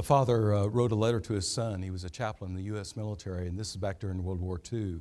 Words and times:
A 0.00 0.02
father 0.02 0.54
uh, 0.54 0.64
wrote 0.64 0.92
a 0.92 0.94
letter 0.94 1.20
to 1.20 1.34
his 1.34 1.46
son. 1.46 1.82
He 1.82 1.90
was 1.90 2.04
a 2.04 2.08
chaplain 2.08 2.52
in 2.52 2.56
the 2.56 2.62
U.S. 2.72 2.96
military, 2.96 3.46
and 3.48 3.58
this 3.58 3.68
is 3.68 3.76
back 3.76 3.98
during 3.98 4.24
World 4.24 4.40
War 4.40 4.58
II, 4.72 5.00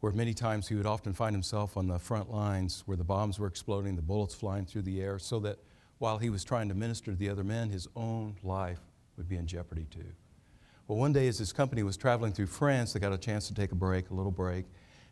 where 0.00 0.10
many 0.10 0.32
times 0.32 0.68
he 0.68 0.74
would 0.74 0.86
often 0.86 1.12
find 1.12 1.34
himself 1.34 1.76
on 1.76 1.86
the 1.86 1.98
front 1.98 2.30
lines 2.30 2.82
where 2.86 2.96
the 2.96 3.04
bombs 3.04 3.38
were 3.38 3.46
exploding, 3.46 3.94
the 3.94 4.00
bullets 4.00 4.34
flying 4.34 4.64
through 4.64 4.80
the 4.80 5.02
air, 5.02 5.18
so 5.18 5.38
that 5.40 5.58
while 5.98 6.16
he 6.16 6.30
was 6.30 6.44
trying 6.44 6.70
to 6.70 6.74
minister 6.74 7.10
to 7.10 7.16
the 7.18 7.28
other 7.28 7.44
men, 7.44 7.68
his 7.68 7.86
own 7.94 8.36
life 8.42 8.80
would 9.18 9.28
be 9.28 9.36
in 9.36 9.46
jeopardy 9.46 9.86
too. 9.90 10.14
Well, 10.88 10.96
one 10.96 11.12
day 11.12 11.28
as 11.28 11.36
his 11.36 11.52
company 11.52 11.82
was 11.82 11.98
traveling 11.98 12.32
through 12.32 12.46
France, 12.46 12.94
they 12.94 13.00
got 13.00 13.12
a 13.12 13.18
chance 13.18 13.48
to 13.48 13.54
take 13.54 13.72
a 13.72 13.74
break, 13.74 14.08
a 14.08 14.14
little 14.14 14.32
break, 14.32 14.64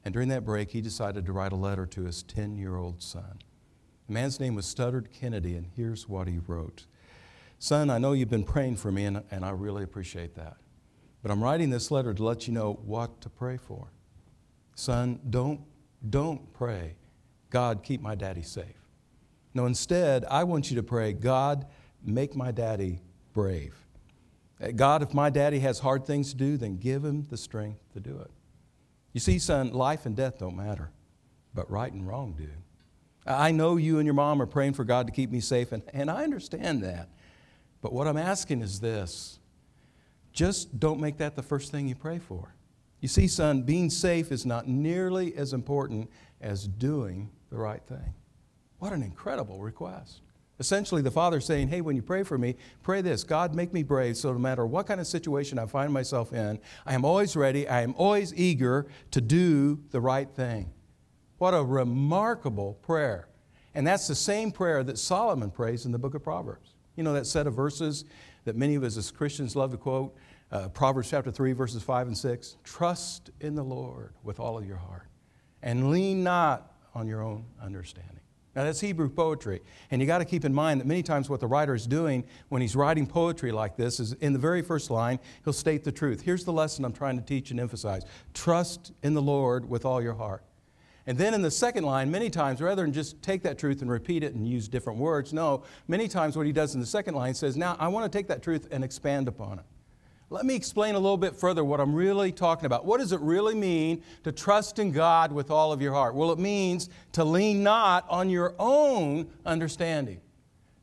and 0.02 0.14
during 0.14 0.30
that 0.30 0.46
break, 0.46 0.71
he 0.71 0.80
decided 0.80 1.27
to 1.27 1.32
write 1.34 1.52
a 1.52 1.57
letter 1.57 1.84
to 1.84 2.05
his 2.05 2.23
10 2.23 2.57
year 2.57 2.77
old 2.77 3.02
son. 3.02 3.41
The 4.07 4.14
man's 4.14 4.41
name 4.41 4.55
was 4.55 4.64
Studdert 4.64 5.12
Kennedy, 5.12 5.57
and 5.57 5.66
here's 5.77 6.09
what 6.09 6.27
he 6.27 6.39
wrote 6.39 6.87
Son, 7.63 7.91
I 7.91 7.99
know 7.99 8.13
you've 8.13 8.30
been 8.30 8.43
praying 8.43 8.77
for 8.77 8.91
me, 8.91 9.05
and, 9.05 9.23
and 9.30 9.45
I 9.45 9.51
really 9.51 9.84
appreciate 9.84 10.34
that. 10.37 10.57
But 11.23 11.30
I'm 11.30 11.45
writing 11.45 11.69
this 11.69 11.91
letter 11.91 12.15
to 12.15 12.25
let 12.25 12.48
you 12.48 12.55
know 12.55 12.80
what 12.87 13.21
to 13.21 13.29
pray 13.29 13.59
for. 13.59 13.93
Son, 14.75 15.21
don't, 15.29 15.61
don't 16.09 16.51
pray, 16.55 16.95
God, 17.51 17.83
keep 17.83 18.01
my 18.01 18.15
daddy 18.15 18.41
safe. 18.41 18.87
No, 19.53 19.67
instead, 19.67 20.25
I 20.25 20.45
want 20.45 20.70
you 20.70 20.77
to 20.77 20.83
pray, 20.83 21.12
God, 21.12 21.67
make 22.03 22.34
my 22.34 22.51
daddy 22.51 23.03
brave. 23.34 23.75
Uh, 24.59 24.70
God, 24.70 25.03
if 25.03 25.12
my 25.12 25.29
daddy 25.29 25.59
has 25.59 25.81
hard 25.81 26.06
things 26.06 26.31
to 26.31 26.37
do, 26.37 26.56
then 26.56 26.79
give 26.79 27.05
him 27.05 27.27
the 27.29 27.37
strength 27.37 27.81
to 27.92 28.01
do 28.01 28.19
it. 28.20 28.31
You 29.12 29.20
see, 29.20 29.39
son, 29.39 29.75
life 29.75 30.06
and 30.06 30.17
death 30.17 30.39
don't 30.39 30.56
matter, 30.56 30.92
but 31.53 31.70
right 31.70 31.92
and 31.92 32.09
wrong 32.09 32.33
do. 32.39 32.48
I 33.27 33.51
know 33.51 33.77
you 33.77 33.98
and 33.98 34.06
your 34.06 34.15
mom 34.15 34.41
are 34.41 34.47
praying 34.47 34.73
for 34.73 34.84
God 34.84 35.06
to 35.09 35.12
keep 35.12 35.31
me 35.31 35.41
safe, 35.41 35.73
and, 35.73 35.83
and 35.92 36.11
I 36.11 36.25
understand 36.25 36.83
that. 36.84 37.11
But 37.83 37.93
what 37.93 38.07
I'm 38.07 38.16
asking 38.16 38.62
is 38.62 38.80
this 38.80 39.39
just 40.33 40.78
don't 40.78 41.00
make 41.00 41.19
that 41.19 41.34
the 41.34 41.42
first 41.42 41.73
thing 41.73 41.89
you 41.89 41.95
pray 41.95 42.19
for. 42.19 42.55
You 43.00 43.09
see, 43.09 43.28
son, 43.28 43.62
being 43.62 43.91
safe 43.91 44.31
is 44.31 44.45
not 44.45 44.69
nearly 44.69 45.34
as 45.34 45.53
important 45.53 46.11
as 46.41 46.69
doing 46.69 47.31
the 47.51 47.56
right 47.56 47.83
thing. 47.83 48.14
What 48.78 48.92
an 48.92 49.03
incredible 49.03 49.61
request. 49.61 50.20
Essentially, 50.58 51.01
the 51.01 51.11
father 51.11 51.41
saying, 51.41 51.69
Hey, 51.69 51.81
when 51.81 51.97
you 51.97 52.03
pray 52.03 52.23
for 52.23 52.36
me, 52.36 52.56
pray 52.83 53.01
this 53.01 53.25
God, 53.25 53.55
make 53.55 53.73
me 53.73 53.83
brave 53.83 54.19
so 54.19 54.33
no 54.33 54.39
matter 54.39 54.67
what 54.67 54.86
kind 54.86 55.01
of 55.01 55.06
situation 55.06 55.58
I 55.58 55.64
find 55.64 55.91
myself 55.92 56.34
in, 56.34 56.61
I 56.84 56.95
am 56.95 57.05
always 57.05 57.34
ready, 57.34 57.67
I 57.67 57.81
am 57.81 57.95
always 57.97 58.34
eager 58.34 58.86
to 59.12 59.23
do 59.23 59.81
the 59.91 60.01
right 60.01 60.28
thing. 60.31 60.70
What 61.39 61.55
a 61.55 61.64
remarkable 61.64 62.75
prayer. 62.83 63.28
And 63.75 63.86
that's 63.86 64.06
the 64.06 64.14
same 64.14 64.51
prayer 64.51 64.84
that 64.84 64.98
Solomon 64.98 65.51
prays 65.51 65.86
in 65.86 65.92
the 65.92 65.98
book 65.98 66.14
of 66.14 66.23
Proverbs. 66.23 66.75
You 67.01 67.05
know 67.05 67.15
that 67.15 67.27
set 67.27 67.47
of 67.47 67.55
verses 67.55 68.05
that 68.45 68.56
many 68.56 68.75
of 68.75 68.84
us 68.84 68.98
as 68.98 69.11
Christians 69.11 69.56
love 69.56 69.70
to 69.70 69.79
quote? 69.79 70.15
Uh, 70.53 70.69
Proverbs 70.69 71.09
chapter 71.09 71.31
3, 71.31 71.55
verses 71.55 71.83
5 71.83 72.09
and 72.09 72.19
6. 72.19 72.59
Trust 72.62 73.31
in 73.41 73.55
the 73.55 73.62
Lord 73.65 74.12
with 74.23 74.39
all 74.39 74.59
of 74.59 74.67
your 74.67 74.77
heart 74.77 75.09
and 75.62 75.91
lean 75.91 76.23
not 76.23 76.75
on 76.95 77.07
your 77.07 77.23
own 77.23 77.47
understanding. 77.59 78.20
Now, 78.55 78.65
that's 78.65 78.81
Hebrew 78.81 79.09
poetry. 79.09 79.62
And 79.91 80.03
you 80.03 80.07
got 80.07 80.19
to 80.19 80.27
keep 80.27 80.45
in 80.45 80.53
mind 80.53 80.79
that 80.79 80.87
many 80.87 81.03
times 81.03 81.31
what 81.31 81.41
the 81.41 81.47
writer 81.47 81.75
is 81.75 81.87
doing 81.87 82.23
when 82.51 82.61
he's 82.61 82.77
writing 82.77 83.07
poetry 83.07 83.51
like 83.51 83.77
this 83.77 83.98
is 83.98 84.12
in 84.12 84.35
the 84.35 84.39
very 84.39 84.61
first 84.61 84.91
line, 84.91 85.20
he'll 85.45 85.55
state 85.55 85.85
the 85.85 85.92
truth. 85.92 86.20
Here's 86.20 86.45
the 86.45 86.53
lesson 86.53 86.85
I'm 86.85 86.92
trying 86.92 87.17
to 87.17 87.25
teach 87.25 87.51
and 87.51 87.59
emphasize 87.59 88.05
trust 88.35 88.92
in 89.03 89.14
the 89.14 89.23
Lord 89.23 89.67
with 89.67 89.87
all 89.87 90.03
your 90.03 90.12
heart. 90.12 90.45
And 91.11 91.19
then 91.19 91.34
in 91.34 91.42
the 91.42 91.50
second 91.50 91.83
line, 91.83 92.08
many 92.08 92.30
times, 92.30 92.62
rather 92.62 92.83
than 92.83 92.92
just 92.92 93.20
take 93.20 93.42
that 93.42 93.58
truth 93.58 93.83
and 93.83 93.91
repeat 93.91 94.22
it 94.22 94.34
and 94.34 94.47
use 94.47 94.69
different 94.69 95.00
words, 95.00 95.33
no, 95.33 95.64
many 95.89 96.06
times 96.06 96.36
what 96.36 96.47
he 96.47 96.52
does 96.52 96.75
in 96.75 96.80
the 96.80 96.86
second 96.86 97.14
line 97.14 97.34
says, 97.34 97.56
Now 97.56 97.77
I 97.80 97.89
want 97.89 98.05
to 98.05 98.17
take 98.17 98.28
that 98.28 98.44
truth 98.44 98.69
and 98.70 98.84
expand 98.84 99.27
upon 99.27 99.58
it. 99.58 99.64
Let 100.28 100.47
me 100.47 100.55
explain 100.55 100.94
a 100.94 101.00
little 101.00 101.17
bit 101.17 101.34
further 101.34 101.64
what 101.64 101.80
I'm 101.80 101.97
really 101.97 102.30
talking 102.30 102.64
about. 102.67 102.84
What 102.84 103.00
does 103.00 103.11
it 103.11 103.19
really 103.22 103.56
mean 103.56 104.05
to 104.22 104.30
trust 104.30 104.79
in 104.79 104.92
God 104.92 105.33
with 105.33 105.51
all 105.51 105.73
of 105.73 105.83
your 105.83 105.92
heart? 105.92 106.14
Well, 106.14 106.30
it 106.30 106.39
means 106.39 106.89
to 107.11 107.24
lean 107.24 107.64
not 107.64 108.06
on 108.08 108.30
your 108.30 108.55
own 108.61 109.29
understanding. 109.45 110.20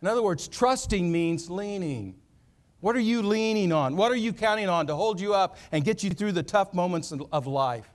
In 0.02 0.10
other 0.10 0.22
words, 0.22 0.50
trusting 0.50 1.10
means 1.10 1.50
leaning. 1.50 2.16
What 2.82 2.98
are 2.98 3.00
you 3.00 3.22
leaning 3.22 3.72
on? 3.72 3.96
What 3.96 4.12
are 4.12 4.18
you 4.18 4.34
counting 4.34 4.68
on 4.68 4.88
to 4.88 4.96
hold 4.96 5.22
you 5.22 5.34
up 5.34 5.56
and 5.72 5.86
get 5.86 6.04
you 6.04 6.10
through 6.10 6.34
the 6.34 6.44
tough 6.44 6.74
moments 6.74 7.14
of 7.32 7.48
life? 7.48 7.90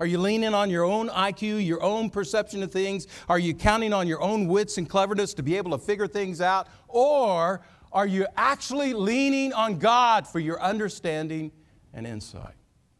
Are 0.00 0.06
you 0.06 0.18
leaning 0.18 0.54
on 0.54 0.70
your 0.70 0.84
own 0.84 1.08
IQ, 1.08 1.64
your 1.64 1.82
own 1.82 2.10
perception 2.10 2.62
of 2.62 2.72
things? 2.72 3.06
Are 3.28 3.38
you 3.38 3.54
counting 3.54 3.92
on 3.92 4.08
your 4.08 4.20
own 4.20 4.48
wits 4.48 4.76
and 4.76 4.88
cleverness 4.88 5.34
to 5.34 5.42
be 5.42 5.56
able 5.56 5.70
to 5.70 5.78
figure 5.78 6.08
things 6.08 6.40
out? 6.40 6.66
Or 6.88 7.62
are 7.92 8.06
you 8.06 8.26
actually 8.36 8.92
leaning 8.92 9.52
on 9.52 9.78
God 9.78 10.26
for 10.26 10.40
your 10.40 10.60
understanding 10.60 11.52
and 11.92 12.06
insight? 12.06 12.54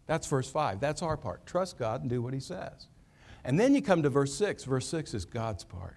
That's 0.06 0.26
verse 0.26 0.48
5. 0.48 0.78
That's 0.78 1.02
our 1.02 1.16
part. 1.16 1.46
Trust 1.46 1.78
God 1.78 2.02
and 2.02 2.10
do 2.10 2.22
what 2.22 2.32
He 2.32 2.40
says. 2.40 2.86
And 3.44 3.58
then 3.58 3.74
you 3.74 3.82
come 3.82 4.02
to 4.02 4.10
verse 4.10 4.34
6. 4.34 4.64
Verse 4.64 4.86
6 4.86 5.14
is 5.14 5.24
God's 5.24 5.64
part. 5.64 5.96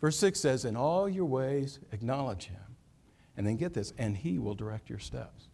Verse 0.00 0.18
6 0.18 0.40
says, 0.40 0.64
In 0.64 0.76
all 0.76 1.08
your 1.08 1.24
ways, 1.24 1.78
acknowledge 1.92 2.46
Him. 2.46 2.60
And 3.36 3.46
then 3.46 3.56
get 3.56 3.74
this, 3.74 3.92
and 3.96 4.16
He 4.16 4.38
will 4.38 4.54
direct 4.54 4.90
your 4.90 4.98
steps. 4.98 5.48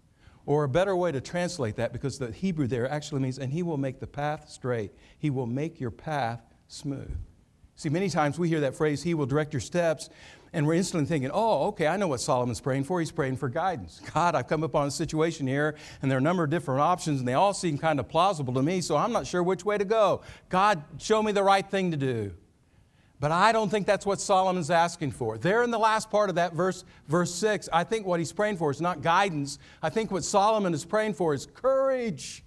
Or 0.44 0.64
a 0.64 0.69
better 0.69 0.97
way 0.97 1.12
to 1.12 1.20
translate 1.20 1.76
that, 1.76 1.92
because 1.92 2.19
the 2.19 2.32
Hebrew 2.32 2.66
there 2.66 2.91
actually 2.91 3.20
means, 3.20 3.38
and 3.38 3.53
he 3.53 3.62
will 3.62 3.76
make 3.76 4.00
the 4.00 4.06
path 4.06 4.48
straight. 4.48 4.92
He 5.19 5.30
will 5.30 5.47
make 5.47 5.80
your 5.80 5.91
path 5.91 6.42
smooth. 6.69 7.16
See, 7.76 7.88
many 7.88 8.08
times 8.10 8.38
we 8.38 8.48
hear 8.48 8.60
that 8.60 8.75
phrase, 8.75 9.02
he 9.02 9.14
will 9.14 9.26
direct 9.26 9.52
your 9.52 9.60
steps, 9.60 10.10
and 10.52 10.66
we're 10.66 10.75
instantly 10.75 11.06
thinking, 11.06 11.31
oh, 11.32 11.69
okay, 11.69 11.86
I 11.86 11.97
know 11.97 12.08
what 12.08 12.20
Solomon's 12.20 12.60
praying 12.60 12.84
for. 12.84 13.00
He's 13.00 13.10
praying 13.10 13.36
for 13.36 13.48
guidance. 13.48 14.00
God, 14.14 14.34
I've 14.34 14.48
come 14.48 14.62
upon 14.62 14.88
a 14.88 14.91
situation 14.91 15.47
here, 15.47 15.76
and 16.02 16.10
there 16.10 16.19
are 16.19 16.20
a 16.20 16.22
number 16.22 16.44
of 16.44 16.50
different 16.50 16.81
options, 16.81 17.20
and 17.20 17.28
they 17.28 17.34
all 17.34 17.54
seem 17.54 17.78
kind 17.78 17.98
of 17.98 18.08
plausible 18.08 18.52
to 18.54 18.62
me, 18.62 18.81
so 18.81 18.97
I'm 18.97 19.12
not 19.12 19.26
sure 19.26 19.42
which 19.42 19.64
way 19.64 19.78
to 19.78 19.84
go. 19.84 20.22
God, 20.48 20.82
show 20.98 21.22
me 21.22 21.32
the 21.32 21.42
right 21.42 21.69
thing 21.69 21.91
to 21.92 21.97
do. 21.97 22.34
But 23.22 23.31
I 23.31 23.53
don't 23.53 23.71
think 23.71 23.87
that's 23.87 24.05
what 24.05 24.21
Solomon's 24.21 24.69
asking 24.69 25.12
for. 25.12 25.38
There 25.38 25.62
in 25.62 25.71
the 25.71 25.78
last 25.78 26.10
part 26.10 26.28
of 26.28 26.34
that 26.34 26.55
verse, 26.55 26.84
verse 27.06 27.33
6, 27.33 27.69
I 27.72 27.84
think 27.84 28.05
what 28.05 28.19
he's 28.19 28.33
praying 28.33 28.56
for 28.56 28.69
is 28.72 28.81
not 28.81 29.00
guidance. 29.00 29.60
I 29.81 29.91
think 29.91 30.10
what 30.10 30.25
Solomon 30.25 30.75
is 30.75 30.84
praying 30.84 31.15
for 31.15 31.32
is 31.32 31.47
courage. 31.55 32.43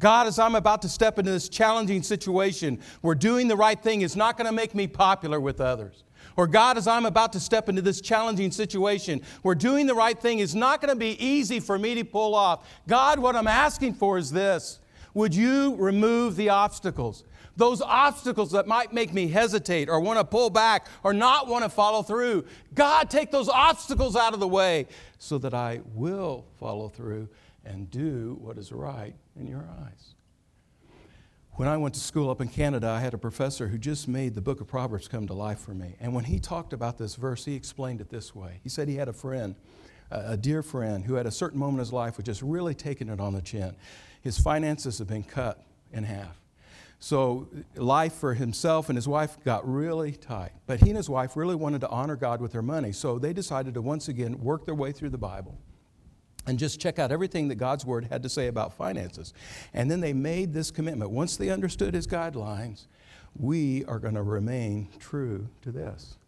God, 0.00 0.26
as 0.26 0.38
I'm 0.38 0.54
about 0.54 0.82
to 0.82 0.88
step 0.90 1.18
into 1.18 1.30
this 1.30 1.48
challenging 1.48 2.02
situation 2.02 2.78
where 3.00 3.14
doing 3.14 3.48
the 3.48 3.56
right 3.56 3.82
thing 3.82 4.02
is 4.02 4.14
not 4.14 4.36
going 4.36 4.44
to 4.44 4.52
make 4.52 4.74
me 4.74 4.86
popular 4.86 5.40
with 5.40 5.62
others. 5.62 6.04
Or 6.36 6.46
God, 6.46 6.76
as 6.76 6.86
I'm 6.86 7.06
about 7.06 7.32
to 7.32 7.40
step 7.40 7.70
into 7.70 7.80
this 7.80 8.02
challenging 8.02 8.50
situation 8.50 9.22
where 9.40 9.54
doing 9.54 9.86
the 9.86 9.94
right 9.94 10.20
thing 10.20 10.40
is 10.40 10.54
not 10.54 10.82
going 10.82 10.92
to 10.92 11.00
be 11.00 11.16
easy 11.24 11.58
for 11.58 11.78
me 11.78 11.94
to 11.94 12.04
pull 12.04 12.34
off. 12.34 12.68
God, 12.86 13.18
what 13.18 13.34
I'm 13.34 13.48
asking 13.48 13.94
for 13.94 14.18
is 14.18 14.30
this 14.30 14.78
Would 15.14 15.34
you 15.34 15.74
remove 15.76 16.36
the 16.36 16.50
obstacles? 16.50 17.24
Those 17.56 17.82
obstacles 17.82 18.52
that 18.52 18.66
might 18.66 18.92
make 18.92 19.12
me 19.12 19.28
hesitate 19.28 19.88
or 19.88 20.00
want 20.00 20.18
to 20.18 20.24
pull 20.24 20.50
back 20.50 20.86
or 21.02 21.12
not 21.12 21.48
want 21.48 21.64
to 21.64 21.68
follow 21.68 22.02
through. 22.02 22.44
God, 22.74 23.10
take 23.10 23.30
those 23.30 23.48
obstacles 23.48 24.16
out 24.16 24.34
of 24.34 24.40
the 24.40 24.48
way 24.48 24.86
so 25.18 25.38
that 25.38 25.54
I 25.54 25.80
will 25.94 26.46
follow 26.58 26.88
through 26.88 27.28
and 27.64 27.90
do 27.90 28.38
what 28.40 28.58
is 28.58 28.72
right 28.72 29.14
in 29.38 29.46
your 29.46 29.68
eyes. 29.84 30.14
When 31.56 31.68
I 31.68 31.76
went 31.76 31.94
to 31.94 32.00
school 32.00 32.30
up 32.30 32.40
in 32.40 32.48
Canada, 32.48 32.88
I 32.88 33.00
had 33.00 33.12
a 33.12 33.18
professor 33.18 33.68
who 33.68 33.76
just 33.76 34.08
made 34.08 34.34
the 34.34 34.40
book 34.40 34.62
of 34.62 34.66
Proverbs 34.66 35.06
come 35.06 35.26
to 35.26 35.34
life 35.34 35.58
for 35.58 35.74
me. 35.74 35.96
And 36.00 36.14
when 36.14 36.24
he 36.24 36.38
talked 36.38 36.72
about 36.72 36.96
this 36.96 37.14
verse, 37.14 37.44
he 37.44 37.54
explained 37.54 38.00
it 38.00 38.08
this 38.08 38.34
way. 38.34 38.60
He 38.62 38.70
said 38.70 38.88
he 38.88 38.96
had 38.96 39.08
a 39.08 39.12
friend, 39.12 39.54
a 40.10 40.36
dear 40.36 40.62
friend, 40.62 41.04
who 41.04 41.18
at 41.18 41.26
a 41.26 41.30
certain 41.30 41.58
moment 41.58 41.74
in 41.74 41.80
his 41.80 41.92
life 41.92 42.16
was 42.16 42.24
just 42.24 42.40
really 42.40 42.74
taking 42.74 43.10
it 43.10 43.20
on 43.20 43.34
the 43.34 43.42
chin. 43.42 43.76
His 44.22 44.38
finances 44.38 44.98
had 44.98 45.08
been 45.08 45.24
cut 45.24 45.62
in 45.92 46.04
half. 46.04 46.41
So 47.02 47.48
life 47.74 48.12
for 48.12 48.32
himself 48.32 48.88
and 48.88 48.96
his 48.96 49.08
wife 49.08 49.36
got 49.42 49.68
really 49.68 50.12
tight. 50.12 50.52
But 50.68 50.78
he 50.78 50.90
and 50.90 50.96
his 50.96 51.10
wife 51.10 51.36
really 51.36 51.56
wanted 51.56 51.80
to 51.80 51.88
honor 51.88 52.14
God 52.14 52.40
with 52.40 52.52
their 52.52 52.62
money. 52.62 52.92
So 52.92 53.18
they 53.18 53.32
decided 53.32 53.74
to 53.74 53.82
once 53.82 54.06
again 54.06 54.38
work 54.38 54.66
their 54.66 54.76
way 54.76 54.92
through 54.92 55.10
the 55.10 55.18
Bible 55.18 55.58
and 56.46 56.60
just 56.60 56.78
check 56.78 57.00
out 57.00 57.10
everything 57.10 57.48
that 57.48 57.56
God's 57.56 57.84
Word 57.84 58.06
had 58.08 58.22
to 58.22 58.28
say 58.28 58.46
about 58.46 58.74
finances. 58.74 59.34
And 59.74 59.90
then 59.90 60.00
they 60.00 60.12
made 60.12 60.52
this 60.52 60.70
commitment. 60.70 61.10
Once 61.10 61.36
they 61.36 61.50
understood 61.50 61.92
his 61.92 62.06
guidelines, 62.06 62.86
we 63.36 63.84
are 63.86 63.98
going 63.98 64.14
to 64.14 64.22
remain 64.22 64.88
true 65.00 65.48
to 65.62 65.72
this. 65.72 66.18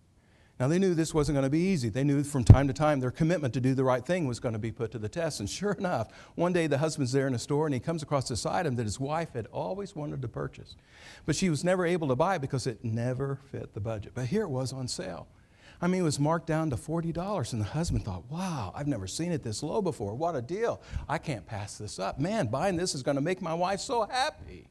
Now, 0.61 0.69
they 0.69 0.79
knew 0.79 0.95
this 0.95 1.13
wasn't 1.13 1.35
going 1.35 1.45
to 1.45 1.51
be 1.51 1.59
easy. 1.59 1.89
They 1.89 2.05
knew 2.05 2.23
from 2.23 2.45
time 2.45 2.69
to 2.69 2.73
time 2.73 3.01
their 3.01 3.11
commitment 3.11 3.55
to 3.55 3.61
do 3.61 3.75
the 3.75 3.83
right 3.83 4.07
thing 4.07 4.29
was 4.29 4.39
going 4.39 4.53
to 4.53 4.59
be 4.59 4.71
put 4.71 4.93
to 4.93 4.99
the 4.99 5.09
test. 5.09 5.41
And 5.41 5.51
sure 5.51 5.73
enough, 5.73 6.13
one 6.37 6.53
day 6.53 6.69
the 6.69 6.79
husband's 6.79 7.11
there 7.11 7.27
in 7.27 7.35
a 7.35 7.41
store 7.41 7.67
and 7.67 7.75
he 7.75 7.81
comes 7.81 8.05
across 8.05 8.29
this 8.29 8.47
item 8.47 8.77
that 8.77 8.85
his 8.85 9.01
wife 9.01 9.33
had 9.33 9.47
always 9.49 9.97
wanted 9.97 10.23
to 10.23 10.29
purchase. 10.29 10.77
But 11.27 11.35
she 11.35 11.51
was 11.51 11.65
never 11.65 11.85
able 11.85 12.07
to 12.07 12.15
buy 12.15 12.39
because 12.39 12.69
it 12.69 12.85
never 12.85 13.41
fit 13.51 13.75
the 13.75 13.81
budget. 13.81 14.13
But 14.15 14.27
here 14.27 14.43
it 14.43 14.51
was 14.51 14.73
on 14.73 14.87
sale. 14.87 15.27
I 15.83 15.89
mean, 15.89 16.03
it 16.03 16.05
was 16.05 16.21
marked 16.21 16.47
down 16.47 16.71
to 16.71 16.77
$40. 16.77 17.53
And 17.53 17.61
the 17.61 17.67
husband 17.67 18.05
thought, 18.05 18.31
wow, 18.31 18.73
I've 18.77 18.87
never 18.87 19.09
seen 19.09 19.33
it 19.33 19.43
this 19.43 19.61
low 19.61 19.83
before. 19.83 20.15
What 20.15 20.37
a 20.37 20.43
deal. 20.43 20.81
I 21.09 21.19
can't 21.19 21.45
pass 21.45 21.79
this 21.79 21.99
up. 21.99 22.21
Man, 22.21 22.47
buying 22.47 22.77
this 22.77 22.95
is 22.95 23.03
going 23.03 23.17
to 23.17 23.21
make 23.21 23.43
my 23.43 23.55
wife 23.55 23.81
so 23.81 24.07
happy. 24.07 24.69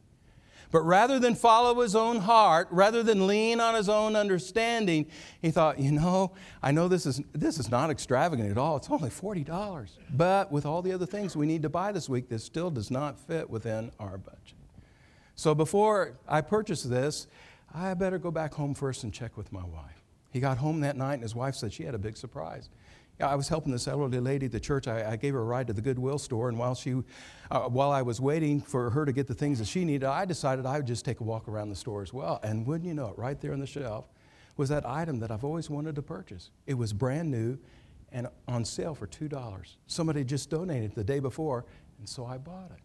But 0.73 0.81
rather 0.87 1.19
than 1.19 1.35
follow 1.35 1.81
his 1.81 1.95
own 1.95 2.17
heart, 2.17 2.67
rather 2.71 3.03
than 3.03 3.27
lean 3.27 3.59
on 3.59 3.75
his 3.75 3.87
own 3.87 4.15
understanding, 4.15 5.05
he 5.39 5.51
thought, 5.51 5.77
you 5.77 5.91
know, 5.91 6.31
I 6.63 6.71
know 6.71 6.87
this 6.87 7.05
is, 7.05 7.21
this 7.31 7.59
is 7.59 7.69
not 7.69 7.91
extravagant 7.91 8.49
at 8.49 8.57
all. 8.57 8.77
It's 8.77 8.89
only 8.89 9.11
$40. 9.11 9.89
But 10.09 10.51
with 10.51 10.65
all 10.65 10.81
the 10.81 10.91
other 10.91 11.05
things 11.05 11.37
we 11.37 11.45
need 11.45 11.61
to 11.61 11.69
buy 11.69 11.91
this 11.91 12.09
week, 12.09 12.27
this 12.27 12.43
still 12.43 12.71
does 12.71 12.89
not 12.89 13.19
fit 13.19 13.51
within 13.51 13.91
our 13.99 14.17
budget. 14.17 14.55
So 15.35 15.53
before 15.53 16.13
I 16.27 16.41
purchase 16.41 16.81
this, 16.81 17.27
I 17.71 17.93
better 17.93 18.17
go 18.17 18.31
back 18.31 18.55
home 18.55 18.73
first 18.73 19.03
and 19.03 19.13
check 19.13 19.37
with 19.37 19.51
my 19.51 19.63
wife. 19.63 20.01
He 20.31 20.39
got 20.39 20.57
home 20.57 20.79
that 20.79 20.97
night 20.97 21.13
and 21.13 21.21
his 21.21 21.35
wife 21.35 21.53
said 21.53 21.71
she 21.71 21.83
had 21.83 21.93
a 21.93 21.99
big 21.99 22.17
surprise. 22.17 22.69
I 23.19 23.35
was 23.35 23.47
helping 23.47 23.71
this 23.71 23.87
elderly 23.87 24.19
lady 24.19 24.47
at 24.47 24.51
the 24.51 24.59
church. 24.59 24.87
I, 24.87 25.11
I, 25.11 25.15
gave 25.15 25.33
her 25.33 25.39
a 25.39 25.43
ride 25.43 25.67
to 25.67 25.73
the 25.73 25.81
Goodwill 25.81 26.17
store, 26.17 26.49
and 26.49 26.57
while, 26.57 26.73
she, 26.73 26.95
uh, 27.51 27.61
while 27.61 27.91
I 27.91 28.01
was 28.01 28.19
waiting 28.19 28.59
for 28.59 28.89
her 28.89 29.05
to 29.05 29.13
get 29.13 29.27
the 29.27 29.35
things 29.35 29.59
that 29.59 29.67
she 29.67 29.85
needed, 29.85 30.05
I 30.05 30.25
decided 30.25 30.65
I 30.65 30.77
would 30.77 30.87
just 30.87 31.05
take 31.05 31.19
a 31.19 31.23
walk 31.23 31.47
around 31.47 31.69
the 31.69 31.75
store 31.75 32.01
as 32.01 32.11
well. 32.11 32.39
And 32.43 32.65
wouldn't 32.65 32.87
you 32.87 32.93
know 32.95 33.09
it, 33.09 33.17
right 33.17 33.39
there 33.39 33.53
on 33.53 33.59
the 33.59 33.67
shelf 33.67 34.09
was 34.57 34.69
that 34.69 34.85
item 34.85 35.19
that 35.19 35.31
I've 35.31 35.43
always 35.43 35.69
wanted 35.69 35.95
to 35.95 36.01
purchase. 36.01 36.49
It 36.65 36.75
was 36.75 36.93
brand 36.93 37.29
new 37.29 37.57
and 38.11 38.27
on 38.47 38.65
sale 38.65 38.93
for 38.93 39.07
$2. 39.07 39.75
Somebody 39.87 40.23
just 40.23 40.49
donated 40.49 40.91
it 40.91 40.95
the 40.95 41.03
day 41.03 41.19
before, 41.19 41.65
and 41.99 42.07
so 42.07 42.25
I 42.25 42.37
bought 42.37 42.71
it. 42.71 42.79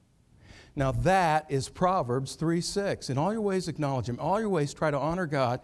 Now 0.76 0.92
that 0.92 1.46
is 1.48 1.68
Proverbs 1.68 2.34
3 2.34 2.60
6. 2.60 3.10
In 3.10 3.18
all 3.18 3.32
your 3.32 3.42
ways, 3.42 3.68
acknowledge 3.68 4.08
Him. 4.08 4.18
All 4.20 4.38
your 4.40 4.48
ways, 4.48 4.72
try 4.72 4.90
to 4.90 4.98
honor 4.98 5.26
God 5.26 5.60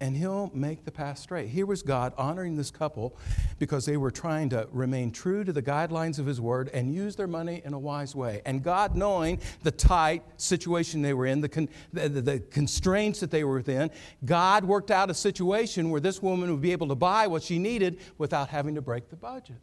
and 0.00 0.16
he'll 0.16 0.50
make 0.54 0.84
the 0.84 0.90
path 0.90 1.18
straight. 1.18 1.48
Here 1.48 1.64
was 1.64 1.82
God 1.82 2.12
honoring 2.18 2.56
this 2.56 2.70
couple 2.70 3.16
because 3.58 3.86
they 3.86 3.96
were 3.96 4.10
trying 4.10 4.50
to 4.50 4.68
remain 4.70 5.10
true 5.10 5.42
to 5.44 5.52
the 5.52 5.62
guidelines 5.62 6.18
of 6.18 6.26
his 6.26 6.40
word 6.40 6.70
and 6.74 6.92
use 6.92 7.16
their 7.16 7.26
money 7.26 7.62
in 7.64 7.72
a 7.72 7.78
wise 7.78 8.14
way. 8.14 8.42
And 8.44 8.62
God, 8.62 8.94
knowing 8.94 9.40
the 9.62 9.70
tight 9.70 10.22
situation 10.36 11.02
they 11.02 11.14
were 11.14 11.26
in, 11.26 11.40
the, 11.40 11.48
con- 11.48 11.68
the, 11.92 12.08
the, 12.08 12.40
constraints 12.50 13.20
that 13.20 13.30
they 13.30 13.44
were 13.44 13.54
within, 13.54 13.90
God 14.24 14.64
worked 14.64 14.90
out 14.90 15.10
a 15.10 15.14
situation 15.14 15.90
where 15.90 16.00
this 16.00 16.22
woman 16.22 16.50
would 16.50 16.60
be 16.62 16.72
able 16.72 16.88
to 16.88 16.94
buy 16.94 17.26
what 17.26 17.42
she 17.42 17.58
needed 17.58 17.98
without 18.18 18.48
having 18.48 18.74
to 18.74 18.82
break 18.82 19.08
the 19.08 19.16
budget. 19.16 19.56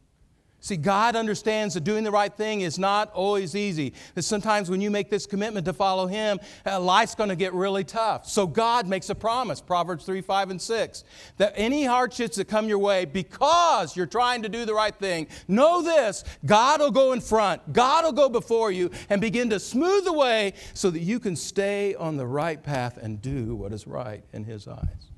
See, 0.63 0.77
God 0.77 1.17
understands 1.17 1.73
that 1.73 1.83
doing 1.83 2.05
the 2.05 2.11
right 2.11 2.33
thing 2.33 2.61
is 2.61 2.79
not 2.79 3.11
always 3.11 3.53
easy. 3.53 3.93
That 4.15 4.21
sometimes 4.21 4.69
when 4.69 4.79
you 4.79 4.89
make 4.89 5.09
this 5.09 5.25
commitment 5.25 5.65
to 5.65 5.73
follow 5.73 6.07
Him, 6.07 6.39
uh, 6.65 6.79
life's 6.79 7.15
going 7.15 7.27
to 7.31 7.35
get 7.35 7.53
really 7.53 7.83
tough. 7.83 8.29
So 8.29 8.47
God 8.47 8.87
makes 8.87 9.09
a 9.09 9.15
promise, 9.15 9.59
Proverbs 9.59 10.05
3, 10.05 10.21
5, 10.21 10.51
and 10.51 10.61
6, 10.61 11.03
that 11.35 11.51
any 11.57 11.83
hardships 11.83 12.37
that 12.37 12.47
come 12.47 12.69
your 12.69 12.77
way 12.77 13.03
because 13.03 13.97
you're 13.97 14.05
trying 14.05 14.41
to 14.43 14.47
do 14.47 14.63
the 14.63 14.73
right 14.73 14.95
thing, 14.95 15.27
know 15.49 15.81
this 15.81 16.23
God 16.45 16.79
will 16.79 16.91
go 16.91 17.11
in 17.11 17.19
front, 17.19 17.73
God 17.73 18.05
will 18.05 18.13
go 18.13 18.29
before 18.29 18.71
you 18.71 18.89
and 19.09 19.19
begin 19.19 19.49
to 19.49 19.59
smooth 19.59 20.05
the 20.05 20.13
way 20.13 20.53
so 20.73 20.89
that 20.89 21.01
you 21.01 21.19
can 21.19 21.35
stay 21.35 21.93
on 21.95 22.15
the 22.15 22.25
right 22.25 22.63
path 22.63 22.95
and 22.95 23.21
do 23.21 23.53
what 23.53 23.73
is 23.73 23.85
right 23.85 24.23
in 24.31 24.45
His 24.45 24.65
eyes. 24.69 25.11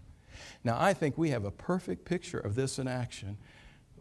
Now, 0.63 0.81
I 0.81 0.95
think 0.95 1.19
we 1.19 1.29
have 1.29 1.45
a 1.45 1.51
perfect 1.51 2.03
picture 2.03 2.39
of 2.39 2.55
this 2.55 2.79
in 2.79 2.87
action 2.87 3.37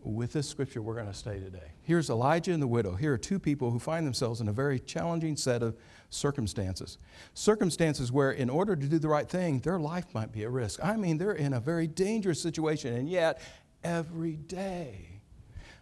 with 0.05 0.33
this 0.33 0.49
scripture 0.49 0.83
we're 0.83 0.95
going 0.95 1.07
to 1.07 1.15
stay 1.15 1.41
today. 1.41 1.73
Here's 1.83 2.11
Elijah 2.11 2.53
and 2.53 2.63
the 2.63 2.67
widow. 2.67 2.95
Here 2.95 3.13
are 3.13 3.19
two 3.19 3.39
people 3.39 3.71
who 3.71 3.79
find 3.79 4.07
themselves 4.07 4.41
in 4.41 4.49
a 4.49 4.53
very 4.53 4.79
challenging 4.79 5.37
set 5.37 5.63
of 5.63 5.77
circumstances. 6.11 6.99
Circumstances 7.35 8.13
where, 8.13 8.31
in 8.31 8.51
order 8.51 8.77
to 8.77 8.87
do 8.87 8.99
the 8.99 9.09
right 9.09 9.29
thing, 9.29 9.61
their 9.61 9.79
life 9.79 10.07
might 10.15 10.33
be 10.33 10.45
at 10.45 10.51
risk. 10.51 10.81
I 10.85 10.97
mean, 10.97 11.19
they're 11.19 11.33
in 11.33 11.53
a 11.53 11.61
very 11.61 11.87
dangerous 11.87 12.41
situation, 12.41 12.95
and 12.95 13.09
yet, 13.09 13.41
every 13.83 14.37
day, 14.37 15.15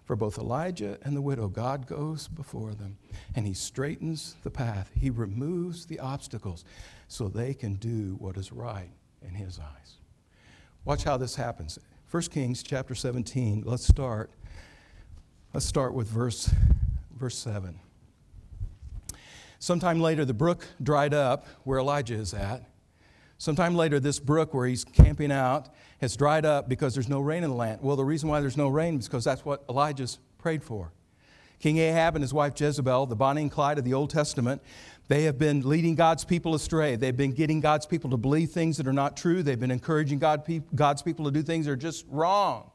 for 0.05 0.17
both 0.17 0.39
Elijah 0.39 0.99
and 1.03 1.17
the 1.17 1.23
widow, 1.23 1.49
God 1.49 1.87
goes 1.87 2.29
before 2.29 2.75
them 2.75 2.99
and 3.35 3.47
He 3.47 3.55
straightens 3.55 4.37
the 4.43 4.51
path. 4.51 4.91
He 4.95 5.11
removes 5.11 5.87
the 5.87 6.01
obstacles 6.01 6.65
so 7.09 7.29
they 7.29 7.55
can 7.55 7.75
do 7.75 8.17
what 8.19 8.37
is 8.37 8.53
right 8.53 8.91
in 9.23 9.35
His 9.35 9.59
eyes. 9.59 9.95
Watch 10.85 11.05
how 11.05 11.17
this 11.17 11.37
happens. 11.37 11.79
1 12.13 12.23
Kings 12.25 12.63
chapter 12.63 12.95
17, 12.95 13.63
let's 13.65 13.89
start. 13.89 14.31
Let's 15.55 15.65
start 15.65 15.95
with 15.95 16.09
verse, 16.09 16.53
verse 17.17 17.39
7. 17.39 17.81
Sometime 19.59 19.99
later, 19.99 20.27
the 20.27 20.35
brook 20.35 20.67
dried 20.83 21.15
up 21.15 21.47
where 21.65 21.79
Elijah 21.79 22.17
is 22.17 22.35
at. 22.35 22.69
Sometime 23.39 23.75
later, 23.75 23.99
this 23.99 24.19
brook 24.19 24.53
where 24.53 24.67
he's 24.67 24.85
camping 24.85 25.33
out 25.33 25.71
has 26.03 26.15
dried 26.15 26.45
up 26.45 26.69
because 26.69 26.93
there's 26.93 27.09
no 27.09 27.19
rain 27.19 27.45
in 27.45 27.49
the 27.49 27.57
land. 27.57 27.81
Well, 27.81 27.97
the 27.97 28.05
reason 28.05 28.29
why 28.29 28.41
there's 28.41 28.59
no 28.59 28.69
rain 28.69 28.99
is 28.99 29.09
because 29.09 29.25
that's 29.25 29.47
what 29.47 29.65
Elijah's 29.71 30.19
prayed 30.37 30.63
for. 30.63 30.93
King 31.63 31.79
Ahab 31.79 32.17
and 32.17 32.23
his 32.25 32.35
wife 32.35 32.61
Jezebel, 32.61 33.07
the 33.07 33.15
Bonnie 33.15 33.43
and 33.43 33.51
Clyde 33.51 33.79
of 33.79 33.85
the 33.85 33.95
Old 33.95 34.11
Testament, 34.11 34.61
they 35.07 35.23
have 35.23 35.39
been 35.39 35.61
leading 35.61 35.95
God's 35.95 36.25
people 36.25 36.57
astray. 36.57 36.97
They've 36.97 37.17
been 37.17 37.31
getting 37.31 37.61
God's 37.61 37.87
people 37.87 38.11
to 38.11 38.17
believe 38.17 38.51
things 38.51 38.77
that 38.79 38.89
are 38.89 38.93
not 38.93 39.17
true. 39.17 39.45
They've 39.45 39.59
been 39.59 39.71
encouraging 39.71 40.19
God, 40.19 40.43
God's 40.75 41.03
people 41.03 41.25
to 41.27 41.31
do 41.31 41.41
things 41.41 41.67
that 41.67 41.73
are 41.73 41.77
just 41.77 42.05
wrong. 42.09 42.73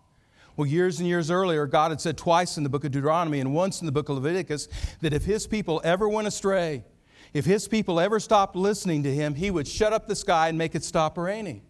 Well, 0.56 0.66
years 0.66 1.00
and 1.00 1.07
years 1.07 1.30
earlier, 1.30 1.68
God 1.68 1.92
had 1.92 2.00
said 2.00 2.18
twice 2.18 2.56
in 2.56 2.63
the 2.63 2.69
book 2.69 2.86
of 2.86 2.92
Deuteronomy 2.92 3.42
and 3.42 3.54
once 3.54 3.81
in 3.81 3.86
the 3.88 3.92
book 3.92 4.07
of 4.07 4.16
Leviticus 4.16 4.69
that 5.01 5.12
if 5.13 5.25
his 5.25 5.48
people 5.48 5.81
ever 5.83 6.07
went 6.07 6.28
astray, 6.28 6.86
if 7.33 7.44
his 7.44 7.68
people 7.68 8.00
ever 8.00 8.22
stopped 8.22 8.56
listening 8.56 9.04
to 9.04 9.13
him, 9.13 9.36
he 9.36 9.51
would 9.51 9.68
shut 9.68 9.92
up 9.92 10.07
the 10.07 10.16
sky 10.16 10.48
and 10.48 10.57
make 10.57 10.75
it 10.75 10.83
stop 10.86 11.18
raining. 11.18 11.62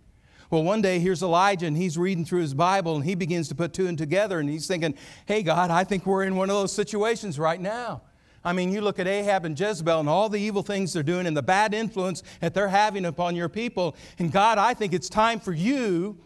Well, 0.49 0.63
one 0.63 0.81
day 0.81 0.99
here's 0.99 1.21
Elijah 1.21 1.65
and 1.65 1.75
he's 1.75 1.97
reading 1.97 2.23
through 2.23 2.41
his 2.41 2.53
Bible 2.53 2.95
and 2.95 3.03
he 3.03 3.15
begins 3.15 3.49
to 3.49 3.55
put 3.55 3.73
two 3.73 3.87
and 3.87 3.97
together 3.97 4.39
and 4.39 4.49
he's 4.49 4.67
thinking, 4.67 4.95
hey, 5.25 5.43
God, 5.43 5.71
I 5.71 5.83
think 5.83 6.05
we're 6.05 6.23
in 6.23 6.35
one 6.35 6.49
of 6.49 6.55
those 6.55 6.71
situations 6.71 7.37
right 7.37 7.59
now. 7.59 8.01
I 8.45 8.53
mean, 8.53 8.71
you 8.71 8.79
look 8.79 8.97
at 8.97 9.07
Ahab 9.07 9.43
and 9.43 9.59
Jezebel 9.59 9.99
and 9.99 10.07
all 10.07 10.29
the 10.29 10.39
evil 10.39 10.63
things 10.63 10.93
they're 10.93 11.03
doing 11.03 11.27
and 11.27 11.35
the 11.35 11.43
bad 11.43 11.73
influence 11.73 12.23
that 12.39 12.53
they're 12.53 12.69
having 12.69 13.03
upon 13.03 13.35
your 13.35 13.49
people. 13.49 13.95
And 14.19 14.31
God, 14.31 14.57
I 14.57 14.73
think 14.73 14.93
it's 14.93 15.09
time 15.09 15.41
for 15.41 15.51
you 15.51 16.17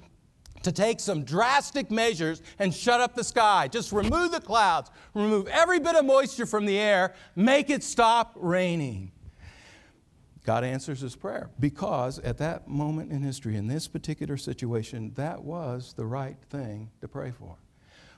to 0.62 0.72
take 0.72 1.00
some 1.00 1.24
drastic 1.24 1.90
measures 1.90 2.44
and 2.60 2.72
shut 2.72 3.02
up 3.02 3.16
the 3.16 3.24
sky. 3.24 3.68
Just 3.68 3.92
remove 3.92 4.32
the 4.32 4.42
clouds, 4.42 4.92
remove 5.16 5.48
every 5.48 5.80
bit 5.80 5.96
of 5.96 6.06
moisture 6.06 6.46
from 6.46 6.68
the 6.68 6.78
air, 6.78 7.16
make 7.36 7.72
it 7.72 7.84
stop 7.84 8.34
raining. 8.36 9.11
God 10.44 10.64
answers 10.64 11.02
his 11.02 11.16
prayer 11.16 11.50
because 11.60 12.18
at 12.20 12.38
that 12.40 12.68
moment 12.68 13.12
in 13.12 13.22
history, 13.22 13.56
in 13.56 13.68
this 13.68 13.88
particular 13.88 14.38
situation, 14.38 15.12
that 15.16 15.44
was 15.44 15.94
the 15.94 16.06
right 16.06 16.38
thing 16.50 16.90
to 17.02 17.08
pray 17.08 17.32
for. 17.32 17.58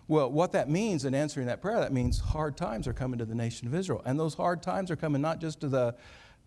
Well, 0.07 0.31
what 0.31 0.51
that 0.51 0.69
means 0.69 1.05
in 1.05 1.15
answering 1.15 1.47
that 1.47 1.61
prayer, 1.61 1.79
that 1.79 1.93
means 1.93 2.19
hard 2.19 2.57
times 2.57 2.87
are 2.87 2.93
coming 2.93 3.19
to 3.19 3.25
the 3.25 3.35
nation 3.35 3.67
of 3.67 3.75
Israel. 3.75 4.01
And 4.05 4.19
those 4.19 4.33
hard 4.33 4.61
times 4.61 4.91
are 4.91 4.95
coming 4.95 5.21
not 5.21 5.39
just 5.39 5.61
to 5.61 5.67
the 5.67 5.95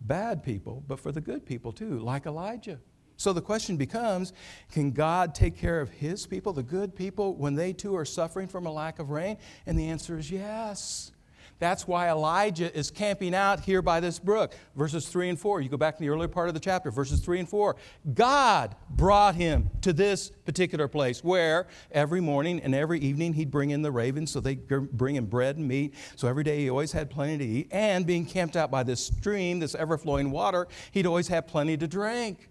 bad 0.01 0.43
people, 0.43 0.83
but 0.87 0.99
for 0.99 1.11
the 1.11 1.21
good 1.21 1.45
people 1.45 1.71
too, 1.71 1.99
like 1.99 2.25
Elijah. 2.25 2.79
So 3.17 3.33
the 3.33 3.41
question 3.41 3.77
becomes 3.77 4.31
can 4.71 4.91
God 4.91 5.33
take 5.33 5.57
care 5.57 5.81
of 5.81 5.89
his 5.89 6.27
people, 6.27 6.53
the 6.53 6.63
good 6.63 6.95
people, 6.95 7.35
when 7.35 7.55
they 7.55 7.73
too 7.73 7.95
are 7.95 8.05
suffering 8.05 8.47
from 8.47 8.67
a 8.67 8.71
lack 8.71 8.99
of 8.99 9.09
rain? 9.09 9.37
And 9.65 9.77
the 9.77 9.89
answer 9.89 10.19
is 10.19 10.29
yes. 10.29 11.11
That's 11.59 11.87
why 11.87 12.09
Elijah 12.09 12.75
is 12.77 12.91
camping 12.91 13.33
out 13.33 13.61
here 13.61 13.81
by 13.81 13.99
this 13.99 14.19
brook. 14.19 14.53
Verses 14.75 15.07
3 15.07 15.29
and 15.29 15.39
4. 15.39 15.61
You 15.61 15.69
go 15.69 15.77
back 15.77 15.95
to 15.95 16.01
the 16.01 16.09
earlier 16.09 16.27
part 16.27 16.49
of 16.49 16.53
the 16.53 16.59
chapter, 16.59 16.91
verses 16.91 17.19
3 17.19 17.39
and 17.39 17.49
4. 17.49 17.75
God 18.13 18.75
brought 18.91 19.35
him 19.35 19.71
to 19.81 19.91
this 19.91 20.29
particular 20.45 20.87
place 20.87 21.23
where 21.23 21.67
every 21.91 22.21
morning 22.21 22.59
and 22.59 22.75
every 22.75 22.99
evening 22.99 23.33
he'd 23.33 23.49
bring 23.49 23.71
in 23.71 23.81
the 23.81 23.91
ravens, 23.91 24.31
so 24.31 24.39
they'd 24.39 24.67
bring 24.67 25.15
him 25.15 25.25
bread 25.25 25.57
and 25.57 25.67
meat. 25.67 25.95
So 26.15 26.27
every 26.27 26.43
day 26.43 26.59
he 26.59 26.69
always 26.69 26.91
had 26.91 27.09
plenty 27.09 27.37
to 27.39 27.43
eat. 27.43 27.69
And 27.71 28.05
being 28.05 28.25
camped 28.25 28.55
out 28.55 28.69
by 28.69 28.83
this 28.83 29.07
stream, 29.07 29.59
this 29.59 29.73
ever 29.73 29.97
flowing 29.97 30.29
water, 30.29 30.67
he'd 30.91 31.07
always 31.07 31.27
have 31.29 31.47
plenty 31.47 31.75
to 31.77 31.87
drink. 31.87 32.49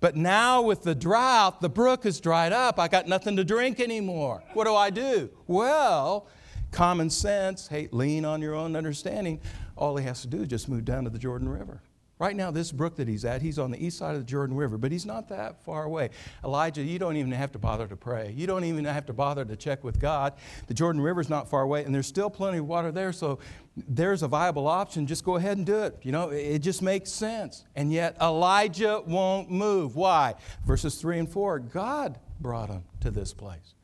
But 0.00 0.16
now 0.16 0.60
with 0.60 0.82
the 0.82 0.94
drought, 0.94 1.62
the 1.62 1.70
brook 1.70 2.04
has 2.04 2.20
dried 2.20 2.52
up. 2.52 2.78
I 2.78 2.88
got 2.88 3.08
nothing 3.08 3.36
to 3.36 3.44
drink 3.44 3.80
anymore. 3.80 4.42
What 4.52 4.64
do 4.64 4.74
I 4.74 4.90
do? 4.90 5.30
Well, 5.46 6.28
common 6.74 7.08
sense, 7.08 7.68
hey, 7.68 7.88
lean 7.92 8.24
on 8.24 8.42
your 8.42 8.54
own 8.54 8.74
understanding. 8.76 9.40
All 9.76 9.96
he 9.96 10.04
has 10.04 10.20
to 10.22 10.26
do 10.26 10.42
is 10.42 10.48
just 10.48 10.68
move 10.68 10.84
down 10.84 11.04
to 11.04 11.10
the 11.10 11.18
Jordan 11.18 11.48
River. 11.48 11.80
Right 12.18 12.36
now, 12.36 12.50
this 12.50 12.70
brook 12.70 12.96
that 12.96 13.08
he's 13.08 13.24
at, 13.24 13.42
he's 13.42 13.58
on 13.58 13.70
the 13.70 13.84
east 13.84 13.98
side 13.98 14.14
of 14.14 14.20
the 14.20 14.26
Jordan 14.26 14.56
River, 14.56 14.78
but 14.78 14.92
he's 14.92 15.06
not 15.06 15.28
that 15.28 15.64
far 15.64 15.84
away. 15.84 16.10
Elijah, 16.44 16.82
you 16.82 16.98
don't 16.98 17.16
even 17.16 17.32
have 17.32 17.52
to 17.52 17.58
bother 17.58 17.88
to 17.88 17.96
pray. 17.96 18.32
You 18.36 18.46
don't 18.46 18.64
even 18.64 18.84
have 18.84 19.06
to 19.06 19.12
bother 19.12 19.44
to 19.44 19.56
check 19.56 19.82
with 19.82 20.00
God. 20.00 20.34
The 20.68 20.74
Jordan 20.74 21.00
River's 21.02 21.28
not 21.28 21.48
far 21.48 21.62
away, 21.62 21.84
and 21.84 21.94
there's 21.94 22.06
still 22.06 22.30
plenty 22.30 22.58
of 22.58 22.66
water 22.66 22.92
there, 22.92 23.12
so 23.12 23.40
there's 23.76 24.22
a 24.22 24.28
viable 24.28 24.68
option. 24.68 25.06
Just 25.06 25.24
go 25.24 25.36
ahead 25.36 25.56
and 25.56 25.66
do 25.66 25.82
it. 25.82 25.98
You 26.02 26.12
know, 26.12 26.30
it 26.30 26.60
just 26.60 26.82
makes 26.82 27.10
sense. 27.10 27.64
And 27.74 27.92
yet, 27.92 28.16
Elijah 28.20 29.02
won't 29.04 29.50
move. 29.50 29.96
Why? 29.96 30.34
Verses 30.64 30.94
3 30.96 31.18
and 31.20 31.28
4 31.28 31.58
God 31.58 32.18
brought 32.40 32.68
him 32.68 32.84
to 33.00 33.10
this 33.10 33.32
place. 33.32 33.74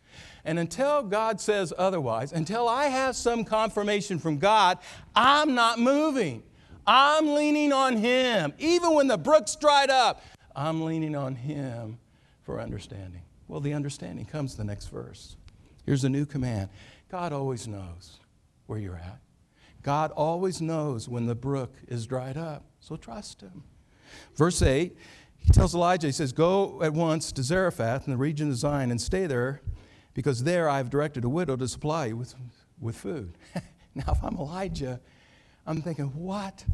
And 0.44 0.58
until 0.58 1.02
God 1.02 1.40
says 1.40 1.72
otherwise, 1.76 2.32
until 2.32 2.68
I 2.68 2.86
have 2.86 3.16
some 3.16 3.44
confirmation 3.44 4.18
from 4.18 4.38
God, 4.38 4.78
I'm 5.14 5.54
not 5.54 5.78
moving. 5.78 6.42
I'm 6.86 7.34
leaning 7.34 7.72
on 7.72 7.96
Him. 7.96 8.52
Even 8.58 8.94
when 8.94 9.06
the 9.06 9.18
brook's 9.18 9.54
dried 9.56 9.90
up, 9.90 10.22
I'm 10.56 10.84
leaning 10.84 11.14
on 11.14 11.34
Him 11.34 11.98
for 12.42 12.60
understanding. 12.60 13.22
Well, 13.48 13.60
the 13.60 13.74
understanding 13.74 14.24
comes 14.24 14.56
the 14.56 14.64
next 14.64 14.86
verse. 14.86 15.36
Here's 15.84 16.04
a 16.04 16.08
new 16.08 16.26
command 16.26 16.70
God 17.10 17.32
always 17.32 17.66
knows 17.66 18.18
where 18.66 18.78
you're 18.78 18.96
at. 18.96 19.20
God 19.82 20.10
always 20.12 20.60
knows 20.60 21.08
when 21.08 21.26
the 21.26 21.34
brook 21.34 21.74
is 21.88 22.06
dried 22.06 22.36
up, 22.36 22.64
so 22.80 22.96
trust 22.96 23.40
Him. 23.40 23.64
Verse 24.34 24.62
8, 24.62 24.96
he 25.38 25.52
tells 25.52 25.74
Elijah, 25.74 26.08
he 26.08 26.12
says, 26.12 26.32
Go 26.32 26.82
at 26.82 26.92
once 26.92 27.32
to 27.32 27.42
Zarephath 27.42 28.06
in 28.06 28.12
the 28.12 28.16
region 28.16 28.50
of 28.50 28.58
Sidon 28.58 28.90
and 28.90 29.00
stay 29.00 29.26
there, 29.26 29.62
because 30.14 30.42
there 30.44 30.68
I 30.68 30.78
have 30.78 30.90
directed 30.90 31.24
a 31.24 31.28
widow 31.28 31.56
to 31.56 31.68
supply 31.68 32.06
you 32.06 32.16
with, 32.16 32.34
with 32.80 32.96
food. 32.96 33.36
now, 33.94 34.04
if 34.08 34.22
I'm 34.22 34.36
Elijah, 34.36 35.00
I'm 35.66 35.82
thinking, 35.82 36.06
What? 36.06 36.64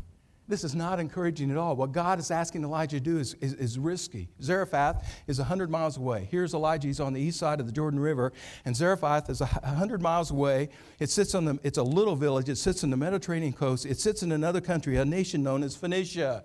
This 0.48 0.62
is 0.62 0.76
not 0.76 1.00
encouraging 1.00 1.50
at 1.50 1.56
all. 1.56 1.74
What 1.74 1.90
God 1.90 2.20
is 2.20 2.30
asking 2.30 2.62
Elijah 2.62 2.98
to 2.98 3.00
do 3.00 3.18
is, 3.18 3.34
is, 3.40 3.54
is, 3.54 3.78
risky. 3.80 4.28
Zarephath 4.40 5.04
is 5.26 5.38
100 5.38 5.70
miles 5.70 5.96
away. 5.96 6.28
Here's 6.30 6.54
Elijah. 6.54 6.86
He's 6.86 7.00
on 7.00 7.12
the 7.12 7.20
east 7.20 7.38
side 7.40 7.58
of 7.58 7.66
the 7.66 7.72
Jordan 7.72 7.98
River, 7.98 8.32
and 8.64 8.76
Zarephath 8.76 9.28
is 9.28 9.40
100 9.40 10.00
miles 10.00 10.30
away. 10.30 10.68
It 11.00 11.10
sits 11.10 11.34
on 11.34 11.46
the, 11.46 11.58
it's 11.64 11.78
a 11.78 11.82
little 11.82 12.14
village. 12.14 12.48
It 12.48 12.56
sits 12.56 12.84
on 12.84 12.90
the 12.90 12.96
Mediterranean 12.96 13.54
coast. 13.54 13.86
It 13.86 13.98
sits 13.98 14.22
in 14.22 14.30
another 14.30 14.60
country, 14.60 14.96
a 14.96 15.04
nation 15.04 15.42
known 15.42 15.64
as 15.64 15.74
Phoenicia. 15.74 16.44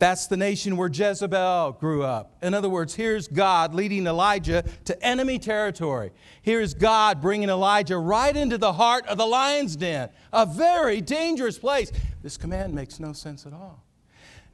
That's 0.00 0.28
the 0.28 0.36
nation 0.38 0.78
where 0.78 0.88
Jezebel 0.88 1.72
grew 1.72 2.02
up. 2.02 2.34
In 2.40 2.54
other 2.54 2.70
words, 2.70 2.94
here's 2.94 3.28
God 3.28 3.74
leading 3.74 4.06
Elijah 4.06 4.64
to 4.86 5.04
enemy 5.04 5.38
territory. 5.38 6.10
Here's 6.40 6.72
God 6.72 7.20
bringing 7.20 7.50
Elijah 7.50 7.98
right 7.98 8.34
into 8.34 8.56
the 8.56 8.72
heart 8.72 9.06
of 9.06 9.18
the 9.18 9.26
lion's 9.26 9.76
den, 9.76 10.08
a 10.32 10.46
very 10.46 11.02
dangerous 11.02 11.58
place. 11.58 11.92
This 12.22 12.38
command 12.38 12.74
makes 12.74 12.98
no 12.98 13.12
sense 13.12 13.44
at 13.44 13.52
all. 13.52 13.84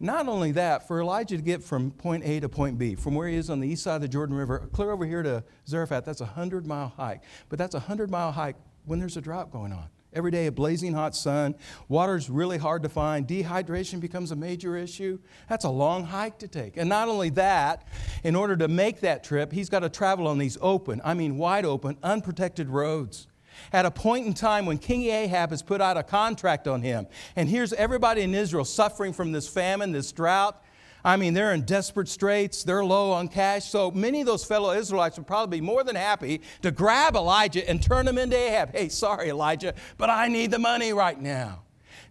Not 0.00 0.26
only 0.26 0.50
that, 0.50 0.88
for 0.88 1.00
Elijah 1.00 1.36
to 1.36 1.42
get 1.42 1.62
from 1.62 1.92
point 1.92 2.24
A 2.24 2.40
to 2.40 2.48
point 2.48 2.76
B, 2.76 2.96
from 2.96 3.14
where 3.14 3.28
he 3.28 3.36
is 3.36 3.48
on 3.48 3.60
the 3.60 3.68
east 3.68 3.84
side 3.84 3.94
of 3.94 4.02
the 4.02 4.08
Jordan 4.08 4.34
River, 4.34 4.68
clear 4.72 4.90
over 4.90 5.06
here 5.06 5.22
to 5.22 5.44
Zarephath, 5.68 6.04
that's 6.04 6.20
a 6.20 6.24
100 6.24 6.66
mile 6.66 6.92
hike. 6.96 7.22
But 7.50 7.60
that's 7.60 7.76
a 7.76 7.78
100 7.78 8.10
mile 8.10 8.32
hike 8.32 8.56
when 8.84 8.98
there's 8.98 9.16
a 9.16 9.20
drought 9.20 9.52
going 9.52 9.72
on. 9.72 9.86
Every 10.16 10.30
day, 10.30 10.46
a 10.46 10.52
blazing 10.52 10.94
hot 10.94 11.14
sun. 11.14 11.54
Water's 11.88 12.30
really 12.30 12.56
hard 12.56 12.82
to 12.85 12.88
find. 12.88 13.28
Dehydration 13.28 14.00
becomes 14.00 14.32
a 14.32 14.37
major 14.37 14.75
issue. 14.75 15.18
That's 15.46 15.66
a 15.66 15.68
long 15.68 16.04
hike 16.04 16.38
to 16.38 16.49
take. 16.49 16.78
And 16.78 16.88
not 16.88 17.08
only 17.08 17.28
that, 17.30 17.87
in 18.25 18.35
order 18.35 18.56
to 18.56 18.66
make 18.66 19.00
that 19.00 19.23
trip, 19.23 19.52
he's 19.52 19.68
got 19.68 19.80
to 19.80 19.90
travel 19.90 20.26
on 20.26 20.38
these 20.38 20.56
open, 20.62 21.02
I 21.04 21.12
mean 21.12 21.37
wide 21.37 21.66
open, 21.66 21.99
unprotected 22.02 22.70
roads. 22.70 23.26
At 23.75 23.85
a 23.85 23.90
point 23.90 24.26
in 24.26 24.32
time 24.32 24.64
when 24.64 24.78
King 24.78 25.04
Ahab 25.04 25.50
has 25.50 25.62
put 25.62 25.82
out 25.82 25.99
a 25.99 26.02
contract 26.02 26.66
on 26.66 26.80
him, 26.80 27.06
and 27.37 27.46
here's 27.46 27.75
everybody 27.75 28.23
in 28.23 28.35
Israel 28.35 28.64
suffering 28.64 29.12
from 29.12 29.32
this 29.32 29.49
famine, 29.49 29.92
this 29.92 30.12
drought, 30.12 30.62
I 31.06 31.16
mean, 31.16 31.34
they're 31.34 31.52
in 31.52 31.62
desperate 31.62 32.08
straits, 32.08 32.64
they're 32.64 32.84
low 32.84 33.12
on 33.12 33.28
cash. 33.28 33.66
So 33.66 33.92
many 33.92 34.22
of 34.22 34.26
those 34.26 34.44
fellow 34.44 34.72
Israelites 34.72 35.16
would 35.16 35.26
probably 35.28 35.60
be 35.60 35.64
more 35.64 35.84
than 35.84 35.94
happy 35.94 36.40
to 36.62 36.72
grab 36.72 37.14
Elijah 37.14 37.66
and 37.70 37.80
turn 37.80 38.08
him 38.08 38.18
into 38.18 38.36
Ahab. 38.36 38.72
Hey, 38.75 38.88
sorry, 38.88 39.28
Elijah, 39.28 39.72
but 39.98 40.10
I 40.10 40.26
need 40.26 40.50
the 40.50 40.58
money 40.58 40.92
right 40.92 41.18
now. 41.18 41.62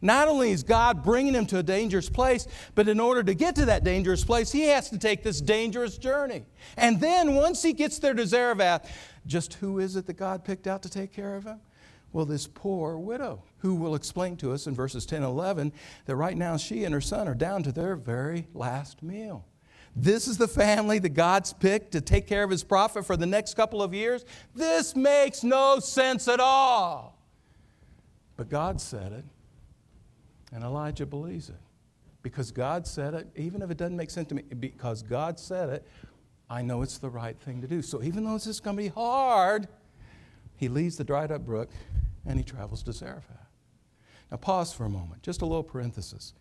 Not 0.01 0.29
only 0.29 0.51
is 0.51 0.63
God 0.63 1.03
bringing 1.03 1.33
him 1.33 1.45
to 1.47 1.57
a 1.57 1.63
dangerous 1.63 2.07
place, 2.07 2.47
but 2.73 2.87
in 2.87 3.01
order 3.01 3.21
to 3.21 3.33
get 3.33 3.55
to 3.55 3.65
that 3.65 3.83
dangerous 3.83 4.23
place, 4.23 4.49
he 4.49 4.67
has 4.67 4.89
to 4.91 4.97
take 4.97 5.23
this 5.23 5.41
dangerous 5.41 5.97
journey. 5.97 6.45
And 6.77 7.01
then 7.01 7.35
once 7.35 7.61
he 7.61 7.73
gets 7.73 7.99
there 7.99 8.13
to 8.13 8.25
Zarephath, 8.25 8.89
just 9.27 9.55
who 9.55 9.79
is 9.79 9.97
it 9.97 10.05
that 10.05 10.13
God 10.13 10.45
picked 10.45 10.67
out 10.67 10.83
to 10.83 10.89
take 10.89 11.11
care 11.11 11.35
of 11.35 11.43
him? 11.43 11.59
Well, 12.15 12.23
this 12.23 12.47
poor 12.47 12.97
widow, 12.97 13.43
who 13.57 13.75
will 13.75 13.93
explain 13.93 14.37
to 14.37 14.53
us 14.53 14.67
in 14.67 14.73
verses 14.73 15.05
10 15.05 15.17
and 15.17 15.25
11 15.25 15.73
that 16.05 16.15
right 16.15 16.37
now 16.37 16.55
she 16.55 16.85
and 16.85 16.93
her 16.93 17.01
son 17.01 17.27
are 17.27 17.35
down 17.35 17.61
to 17.63 17.73
their 17.73 17.97
very 17.97 18.47
last 18.53 19.03
meal. 19.03 19.43
This 19.97 20.25
is 20.25 20.37
the 20.37 20.47
family 20.47 20.97
that 20.99 21.09
God's 21.09 21.51
picked 21.51 21.91
to 21.91 21.99
take 21.99 22.25
care 22.25 22.45
of 22.45 22.49
his 22.49 22.63
prophet 22.63 23.05
for 23.05 23.17
the 23.17 23.25
next 23.25 23.55
couple 23.55 23.83
of 23.83 23.93
years. 23.93 24.23
This 24.55 24.95
makes 24.95 25.43
no 25.43 25.79
sense 25.79 26.29
at 26.29 26.39
all. 26.39 27.19
But 28.37 28.47
God 28.47 28.79
said 28.79 29.11
it, 29.11 29.25
and 30.53 30.63
Elijah 30.63 31.05
believes 31.05 31.49
it. 31.49 31.59
Because 32.21 32.49
God 32.49 32.87
said 32.87 33.13
it, 33.13 33.27
even 33.35 33.61
if 33.61 33.69
it 33.69 33.75
doesn't 33.75 33.97
make 33.97 34.09
sense 34.09 34.29
to 34.29 34.35
me, 34.35 34.43
because 34.57 35.03
God 35.03 35.37
said 35.37 35.67
it, 35.67 35.85
I 36.49 36.61
know 36.61 36.81
it's 36.81 36.97
the 36.97 37.09
right 37.09 37.37
thing 37.37 37.59
to 37.59 37.67
do. 37.67 37.81
So 37.81 38.01
even 38.01 38.23
though 38.23 38.35
this 38.35 38.47
is 38.47 38.61
going 38.61 38.77
to 38.77 38.83
be 38.83 38.87
hard, 38.87 39.67
he 40.55 40.69
leaves 40.69 40.95
the 40.95 41.03
dried 41.03 41.33
up 41.33 41.45
brook 41.45 41.69
and 42.25 42.37
he 42.37 42.43
travels 42.43 42.83
to 42.83 42.93
Zarephath. 42.93 43.49
Now, 44.31 44.37
pause 44.37 44.73
for 44.73 44.85
a 44.85 44.89
moment, 44.89 45.21
just 45.21 45.41
a 45.41 45.45
little 45.45 45.63
parenthesis. 45.63 46.33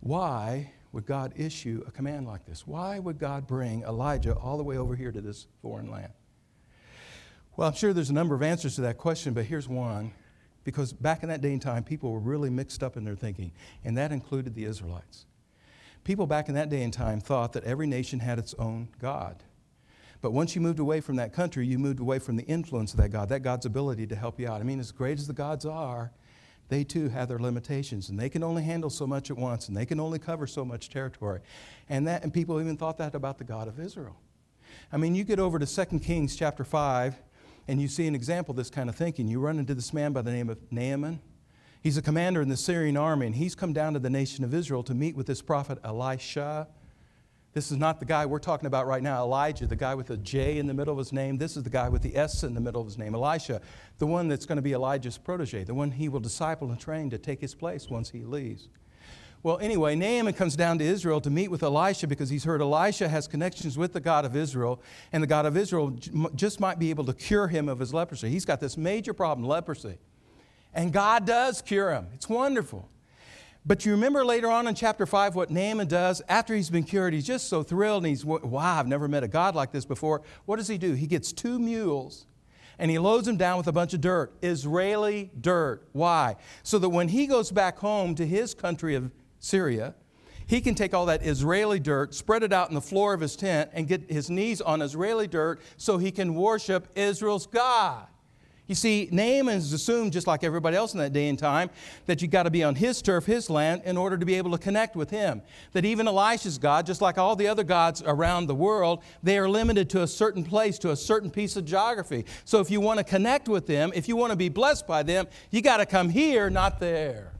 Why 0.00 0.72
would 0.92 1.06
God 1.06 1.32
issue 1.36 1.84
a 1.86 1.90
command 1.90 2.26
like 2.26 2.46
this? 2.46 2.66
Why 2.66 2.98
would 2.98 3.18
God 3.18 3.46
bring 3.46 3.82
Elijah 3.82 4.34
all 4.34 4.56
the 4.56 4.64
way 4.64 4.78
over 4.78 4.96
here 4.96 5.12
to 5.12 5.20
this 5.20 5.46
foreign 5.60 5.90
land? 5.90 6.12
Well, 7.56 7.68
I'm 7.68 7.74
sure 7.74 7.92
there's 7.92 8.10
a 8.10 8.14
number 8.14 8.34
of 8.34 8.42
answers 8.42 8.74
to 8.76 8.82
that 8.82 8.98
question, 8.98 9.34
but 9.34 9.44
here's 9.44 9.68
one. 9.68 10.12
Because 10.64 10.92
back 10.92 11.22
in 11.22 11.28
that 11.28 11.40
day 11.40 11.52
and 11.52 11.62
time, 11.62 11.84
people 11.84 12.10
were 12.10 12.18
really 12.18 12.50
mixed 12.50 12.82
up 12.82 12.96
in 12.96 13.04
their 13.04 13.14
thinking, 13.14 13.52
and 13.84 13.96
that 13.96 14.10
included 14.10 14.54
the 14.54 14.64
Israelites. 14.64 15.26
People 16.02 16.26
back 16.26 16.48
in 16.48 16.54
that 16.56 16.70
day 16.70 16.82
and 16.82 16.92
time 16.92 17.20
thought 17.20 17.52
that 17.52 17.64
every 17.64 17.86
nation 17.86 18.18
had 18.18 18.38
its 18.38 18.54
own 18.54 18.88
God. 19.00 19.42
But 20.20 20.32
once 20.32 20.54
you 20.54 20.60
moved 20.60 20.78
away 20.78 21.00
from 21.00 21.16
that 21.16 21.32
country, 21.32 21.66
you 21.66 21.78
moved 21.78 22.00
away 22.00 22.18
from 22.18 22.36
the 22.36 22.44
influence 22.44 22.92
of 22.92 23.00
that 23.00 23.10
God, 23.10 23.28
that 23.28 23.40
God's 23.40 23.66
ability 23.66 24.06
to 24.08 24.16
help 24.16 24.40
you 24.40 24.48
out. 24.48 24.60
I 24.60 24.64
mean, 24.64 24.80
as 24.80 24.92
great 24.92 25.18
as 25.18 25.26
the 25.26 25.32
gods 25.32 25.66
are, 25.66 26.12
they 26.68 26.84
too 26.84 27.08
have 27.08 27.28
their 27.28 27.38
limitations 27.38 28.08
and 28.08 28.18
they 28.18 28.28
can 28.28 28.42
only 28.42 28.62
handle 28.62 28.90
so 28.90 29.06
much 29.06 29.30
at 29.30 29.36
once 29.36 29.68
and 29.68 29.76
they 29.76 29.86
can 29.86 30.00
only 30.00 30.18
cover 30.18 30.46
so 30.46 30.64
much 30.64 30.90
territory. 30.90 31.40
And, 31.88 32.06
that, 32.08 32.24
and 32.24 32.32
people 32.32 32.60
even 32.60 32.76
thought 32.76 32.98
that 32.98 33.14
about 33.14 33.38
the 33.38 33.44
God 33.44 33.68
of 33.68 33.78
Israel. 33.78 34.16
I 34.92 34.96
mean, 34.96 35.14
you 35.14 35.24
get 35.24 35.38
over 35.38 35.58
to 35.58 35.66
2 35.66 36.00
Kings 36.00 36.34
chapter 36.34 36.64
5 36.64 37.16
and 37.68 37.80
you 37.80 37.88
see 37.88 38.06
an 38.06 38.14
example 38.14 38.52
of 38.52 38.56
this 38.56 38.70
kind 38.70 38.88
of 38.88 38.96
thinking. 38.96 39.28
You 39.28 39.40
run 39.40 39.58
into 39.58 39.74
this 39.74 39.92
man 39.92 40.12
by 40.12 40.22
the 40.22 40.32
name 40.32 40.48
of 40.48 40.58
Naaman. 40.72 41.20
He's 41.82 41.96
a 41.96 42.02
commander 42.02 42.42
in 42.42 42.48
the 42.48 42.56
Syrian 42.56 42.96
army 42.96 43.26
and 43.26 43.34
he's 43.34 43.54
come 43.54 43.72
down 43.72 43.92
to 43.92 44.00
the 44.00 44.10
nation 44.10 44.44
of 44.44 44.52
Israel 44.52 44.82
to 44.84 44.94
meet 44.94 45.14
with 45.14 45.26
this 45.26 45.42
prophet 45.42 45.78
Elisha. 45.84 46.66
This 47.56 47.72
is 47.72 47.78
not 47.78 48.00
the 48.00 48.04
guy 48.04 48.26
we're 48.26 48.38
talking 48.38 48.66
about 48.66 48.86
right 48.86 49.02
now, 49.02 49.22
Elijah, 49.22 49.66
the 49.66 49.76
guy 49.76 49.94
with 49.94 50.08
the 50.08 50.18
J 50.18 50.58
in 50.58 50.66
the 50.66 50.74
middle 50.74 50.92
of 50.92 50.98
his 50.98 51.10
name. 51.10 51.38
This 51.38 51.56
is 51.56 51.62
the 51.62 51.70
guy 51.70 51.88
with 51.88 52.02
the 52.02 52.14
S 52.14 52.42
in 52.42 52.52
the 52.52 52.60
middle 52.60 52.82
of 52.82 52.86
his 52.86 52.98
name, 52.98 53.14
Elisha, 53.14 53.62
the 53.96 54.06
one 54.06 54.28
that's 54.28 54.44
going 54.44 54.56
to 54.56 54.62
be 54.62 54.72
Elijah's 54.72 55.16
protege, 55.16 55.64
the 55.64 55.72
one 55.72 55.90
he 55.90 56.10
will 56.10 56.20
disciple 56.20 56.70
and 56.70 56.78
train 56.78 57.08
to 57.08 57.16
take 57.16 57.40
his 57.40 57.54
place 57.54 57.88
once 57.88 58.10
he 58.10 58.24
leaves. 58.24 58.68
Well, 59.42 59.56
anyway, 59.56 59.94
Naaman 59.94 60.34
comes 60.34 60.54
down 60.54 60.76
to 60.80 60.84
Israel 60.84 61.18
to 61.22 61.30
meet 61.30 61.50
with 61.50 61.62
Elisha 61.62 62.06
because 62.06 62.28
he's 62.28 62.44
heard 62.44 62.60
Elisha 62.60 63.08
has 63.08 63.26
connections 63.26 63.78
with 63.78 63.94
the 63.94 64.00
God 64.00 64.26
of 64.26 64.36
Israel, 64.36 64.82
and 65.10 65.22
the 65.22 65.26
God 65.26 65.46
of 65.46 65.56
Israel 65.56 65.96
just 66.34 66.60
might 66.60 66.78
be 66.78 66.90
able 66.90 67.06
to 67.06 67.14
cure 67.14 67.48
him 67.48 67.70
of 67.70 67.78
his 67.78 67.94
leprosy. 67.94 68.28
He's 68.28 68.44
got 68.44 68.60
this 68.60 68.76
major 68.76 69.14
problem, 69.14 69.48
leprosy. 69.48 69.96
And 70.74 70.92
God 70.92 71.24
does 71.26 71.62
cure 71.62 71.90
him. 71.90 72.08
It's 72.12 72.28
wonderful. 72.28 72.86
But 73.66 73.84
you 73.84 73.90
remember 73.90 74.24
later 74.24 74.48
on 74.48 74.68
in 74.68 74.76
chapter 74.76 75.06
5 75.06 75.34
what 75.34 75.50
Naaman 75.50 75.88
does 75.88 76.22
after 76.28 76.54
he's 76.54 76.70
been 76.70 76.84
cured? 76.84 77.12
He's 77.12 77.26
just 77.26 77.48
so 77.48 77.64
thrilled 77.64 78.04
and 78.04 78.10
he's, 78.10 78.24
wow, 78.24 78.78
I've 78.78 78.86
never 78.86 79.08
met 79.08 79.24
a 79.24 79.28
God 79.28 79.56
like 79.56 79.72
this 79.72 79.84
before. 79.84 80.22
What 80.44 80.56
does 80.56 80.68
he 80.68 80.78
do? 80.78 80.92
He 80.92 81.08
gets 81.08 81.32
two 81.32 81.58
mules 81.58 82.26
and 82.78 82.92
he 82.92 82.98
loads 83.00 83.26
them 83.26 83.36
down 83.36 83.58
with 83.58 83.66
a 83.66 83.72
bunch 83.72 83.92
of 83.92 84.00
dirt, 84.00 84.32
Israeli 84.40 85.32
dirt. 85.40 85.88
Why? 85.92 86.36
So 86.62 86.78
that 86.78 86.90
when 86.90 87.08
he 87.08 87.26
goes 87.26 87.50
back 87.50 87.78
home 87.78 88.14
to 88.14 88.26
his 88.26 88.54
country 88.54 88.94
of 88.94 89.10
Syria, 89.40 89.96
he 90.46 90.60
can 90.60 90.76
take 90.76 90.94
all 90.94 91.06
that 91.06 91.26
Israeli 91.26 91.80
dirt, 91.80 92.14
spread 92.14 92.44
it 92.44 92.52
out 92.52 92.68
in 92.68 92.76
the 92.76 92.80
floor 92.80 93.14
of 93.14 93.20
his 93.20 93.34
tent, 93.34 93.70
and 93.72 93.88
get 93.88 94.08
his 94.08 94.30
knees 94.30 94.60
on 94.60 94.80
Israeli 94.80 95.26
dirt 95.26 95.60
so 95.76 95.98
he 95.98 96.12
can 96.12 96.36
worship 96.36 96.86
Israel's 96.94 97.48
God. 97.48 98.06
You 98.68 98.74
see, 98.74 99.08
Naaman 99.12 99.58
is 99.58 99.72
assumed, 99.72 100.12
just 100.12 100.26
like 100.26 100.42
everybody 100.42 100.76
else 100.76 100.92
in 100.92 100.98
that 100.98 101.12
day 101.12 101.28
and 101.28 101.38
time, 101.38 101.70
that 102.06 102.20
you've 102.20 102.32
got 102.32 102.44
to 102.44 102.50
be 102.50 102.64
on 102.64 102.74
his 102.74 103.00
turf, 103.00 103.24
his 103.24 103.48
land, 103.48 103.82
in 103.84 103.96
order 103.96 104.18
to 104.18 104.26
be 104.26 104.34
able 104.34 104.50
to 104.50 104.58
connect 104.58 104.96
with 104.96 105.10
him. 105.10 105.40
That 105.72 105.84
even 105.84 106.08
Elisha's 106.08 106.58
God, 106.58 106.84
just 106.84 107.00
like 107.00 107.16
all 107.16 107.36
the 107.36 107.46
other 107.46 107.62
gods 107.62 108.02
around 108.04 108.46
the 108.46 108.56
world, 108.56 109.04
they 109.22 109.38
are 109.38 109.48
limited 109.48 109.88
to 109.90 110.02
a 110.02 110.06
certain 110.06 110.42
place, 110.42 110.78
to 110.80 110.90
a 110.90 110.96
certain 110.96 111.30
piece 111.30 111.54
of 111.54 111.64
geography. 111.64 112.24
So 112.44 112.58
if 112.58 112.68
you 112.68 112.80
want 112.80 112.98
to 112.98 113.04
connect 113.04 113.48
with 113.48 113.68
them, 113.68 113.92
if 113.94 114.08
you 114.08 114.16
want 114.16 114.32
to 114.32 114.36
be 114.36 114.48
blessed 114.48 114.86
by 114.88 115.04
them, 115.04 115.28
you 115.52 115.62
got 115.62 115.76
to 115.76 115.86
come 115.86 116.08
here, 116.08 116.50
not 116.50 116.80
there. 116.80 117.34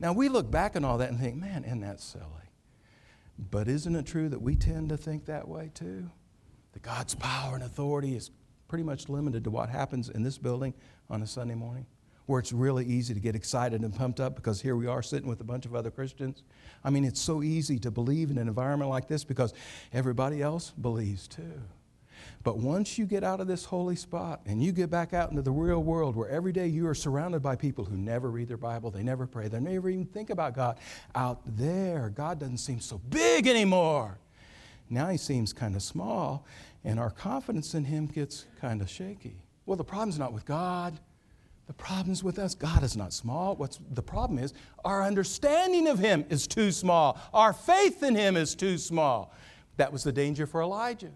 Now, 0.00 0.12
we 0.12 0.28
look 0.28 0.50
back 0.50 0.74
on 0.74 0.84
all 0.84 0.98
that 0.98 1.10
and 1.10 1.20
think, 1.20 1.36
man, 1.36 1.62
isn't 1.62 1.80
that 1.82 2.00
silly? 2.00 2.24
But 3.38 3.68
isn't 3.68 3.94
it 3.94 4.06
true 4.06 4.28
that 4.28 4.42
we 4.42 4.56
tend 4.56 4.88
to 4.88 4.96
think 4.96 5.26
that 5.26 5.46
way 5.46 5.70
too? 5.72 6.10
That 6.72 6.82
God's 6.82 7.14
power 7.14 7.54
and 7.54 7.62
authority 7.62 8.16
is 8.16 8.30
pretty 8.72 8.82
much 8.82 9.10
limited 9.10 9.44
to 9.44 9.50
what 9.50 9.68
happens 9.68 10.08
in 10.08 10.22
this 10.22 10.38
building 10.38 10.72
on 11.10 11.20
a 11.20 11.26
Sunday 11.26 11.54
morning, 11.54 11.84
where 12.24 12.40
it's 12.40 12.54
really 12.54 12.86
easy 12.86 13.12
to 13.12 13.20
get 13.20 13.36
excited 13.36 13.82
and 13.82 13.94
pumped 13.94 14.18
up 14.18 14.34
because 14.34 14.62
here 14.62 14.76
we 14.76 14.86
are 14.86 15.02
sitting 15.02 15.28
with 15.28 15.42
a 15.42 15.44
bunch 15.44 15.66
of 15.66 15.74
other 15.74 15.90
Christians. 15.90 16.42
I 16.82 16.88
mean, 16.88 17.04
it's 17.04 17.20
so 17.20 17.42
easy 17.42 17.78
to 17.80 17.90
believe 17.90 18.30
in 18.30 18.38
an 18.38 18.48
environment 18.48 18.88
like 18.88 19.08
this 19.08 19.24
because 19.24 19.52
everybody 19.92 20.40
else 20.40 20.70
believes 20.70 21.28
too. 21.28 21.60
But 22.44 22.56
once 22.60 22.96
you 22.96 23.04
get 23.04 23.22
out 23.22 23.42
of 23.42 23.46
this 23.46 23.66
holy 23.66 23.94
spot 23.94 24.40
and 24.46 24.64
you 24.64 24.72
get 24.72 24.88
back 24.88 25.12
out 25.12 25.28
into 25.28 25.42
the 25.42 25.52
real 25.52 25.82
world 25.82 26.16
where 26.16 26.30
every 26.30 26.52
day 26.52 26.66
you 26.66 26.88
are 26.88 26.94
surrounded 26.94 27.42
by 27.42 27.56
people 27.56 27.84
who 27.84 27.98
never 27.98 28.30
read 28.30 28.48
their 28.48 28.56
Bible, 28.56 28.90
they 28.90 29.02
never 29.02 29.26
pray, 29.26 29.48
they 29.48 29.60
never 29.60 29.90
even 29.90 30.06
think 30.06 30.30
about 30.30 30.54
God, 30.54 30.78
out 31.14 31.42
there, 31.44 32.08
God 32.08 32.38
doesn't 32.40 32.56
seem 32.56 32.80
so 32.80 32.96
big 33.10 33.46
anymore. 33.46 34.16
Now 34.88 35.08
he 35.08 35.16
seems 35.16 35.52
kind 35.52 35.74
of 35.74 35.82
small, 35.82 36.46
and 36.84 36.98
our 36.98 37.10
confidence 37.10 37.74
in 37.74 37.84
him 37.84 38.06
gets 38.06 38.46
kind 38.60 38.80
of 38.80 38.90
shaky. 38.90 39.36
Well, 39.66 39.76
the 39.76 39.84
problem's 39.84 40.18
not 40.18 40.32
with 40.32 40.44
God, 40.44 40.98
the 41.66 41.72
problem's 41.72 42.24
with 42.24 42.38
us. 42.38 42.54
God 42.54 42.82
is 42.82 42.96
not 42.96 43.12
small. 43.12 43.54
What's 43.56 43.78
the 43.92 44.02
problem 44.02 44.38
is 44.38 44.52
our 44.84 45.02
understanding 45.02 45.86
of 45.86 45.98
him 45.98 46.24
is 46.28 46.46
too 46.46 46.72
small. 46.72 47.18
Our 47.32 47.52
faith 47.52 48.02
in 48.02 48.14
him 48.16 48.36
is 48.36 48.54
too 48.54 48.78
small. 48.78 49.32
That 49.76 49.92
was 49.92 50.02
the 50.04 50.12
danger 50.12 50.46
for 50.46 50.60
Elijah. 50.60 51.12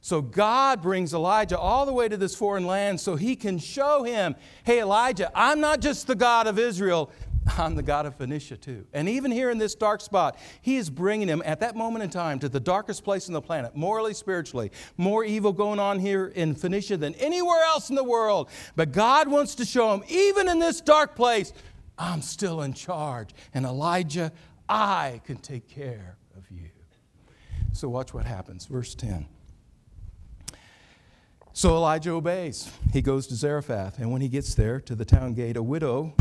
So 0.00 0.22
God 0.22 0.82
brings 0.82 1.12
Elijah 1.12 1.58
all 1.58 1.86
the 1.86 1.92
way 1.92 2.08
to 2.08 2.16
this 2.16 2.36
foreign 2.36 2.66
land 2.66 3.00
so 3.00 3.16
he 3.16 3.34
can 3.34 3.58
show 3.58 4.04
him, 4.04 4.36
hey, 4.62 4.80
Elijah, 4.80 5.32
I'm 5.34 5.60
not 5.60 5.80
just 5.80 6.06
the 6.06 6.14
God 6.14 6.46
of 6.46 6.58
Israel, 6.58 7.10
I'm 7.46 7.74
the 7.74 7.82
God 7.82 8.06
of 8.06 8.16
Phoenicia 8.16 8.56
too. 8.56 8.86
And 8.92 9.08
even 9.08 9.30
here 9.30 9.50
in 9.50 9.58
this 9.58 9.74
dark 9.74 10.00
spot, 10.00 10.38
he 10.62 10.76
is 10.76 10.90
bringing 10.90 11.28
him 11.28 11.42
at 11.44 11.60
that 11.60 11.76
moment 11.76 12.02
in 12.02 12.10
time 12.10 12.38
to 12.40 12.48
the 12.48 12.60
darkest 12.60 13.04
place 13.04 13.28
on 13.28 13.34
the 13.34 13.40
planet, 13.40 13.76
morally, 13.76 14.14
spiritually. 14.14 14.72
More 14.96 15.24
evil 15.24 15.52
going 15.52 15.78
on 15.78 15.98
here 15.98 16.26
in 16.26 16.54
Phoenicia 16.54 16.96
than 16.96 17.14
anywhere 17.14 17.62
else 17.64 17.88
in 17.88 17.96
the 17.96 18.04
world. 18.04 18.48
But 18.74 18.92
God 18.92 19.28
wants 19.28 19.54
to 19.56 19.64
show 19.64 19.94
him, 19.94 20.02
even 20.08 20.48
in 20.48 20.58
this 20.58 20.80
dark 20.80 21.14
place, 21.14 21.52
I'm 21.98 22.22
still 22.22 22.62
in 22.62 22.72
charge. 22.74 23.30
And 23.54 23.64
Elijah, 23.64 24.32
I 24.68 25.20
can 25.24 25.36
take 25.36 25.68
care 25.68 26.16
of 26.36 26.50
you. 26.50 26.68
So 27.72 27.88
watch 27.88 28.12
what 28.12 28.24
happens. 28.24 28.66
Verse 28.66 28.94
10. 28.94 29.26
So 31.52 31.74
Elijah 31.74 32.10
obeys. 32.10 32.70
He 32.92 33.00
goes 33.00 33.26
to 33.28 33.34
Zarephath, 33.34 33.98
and 33.98 34.12
when 34.12 34.20
he 34.20 34.28
gets 34.28 34.54
there 34.54 34.78
to 34.80 34.94
the 34.94 35.06
town 35.06 35.32
gate, 35.32 35.56
a 35.56 35.62
widow, 35.62 36.14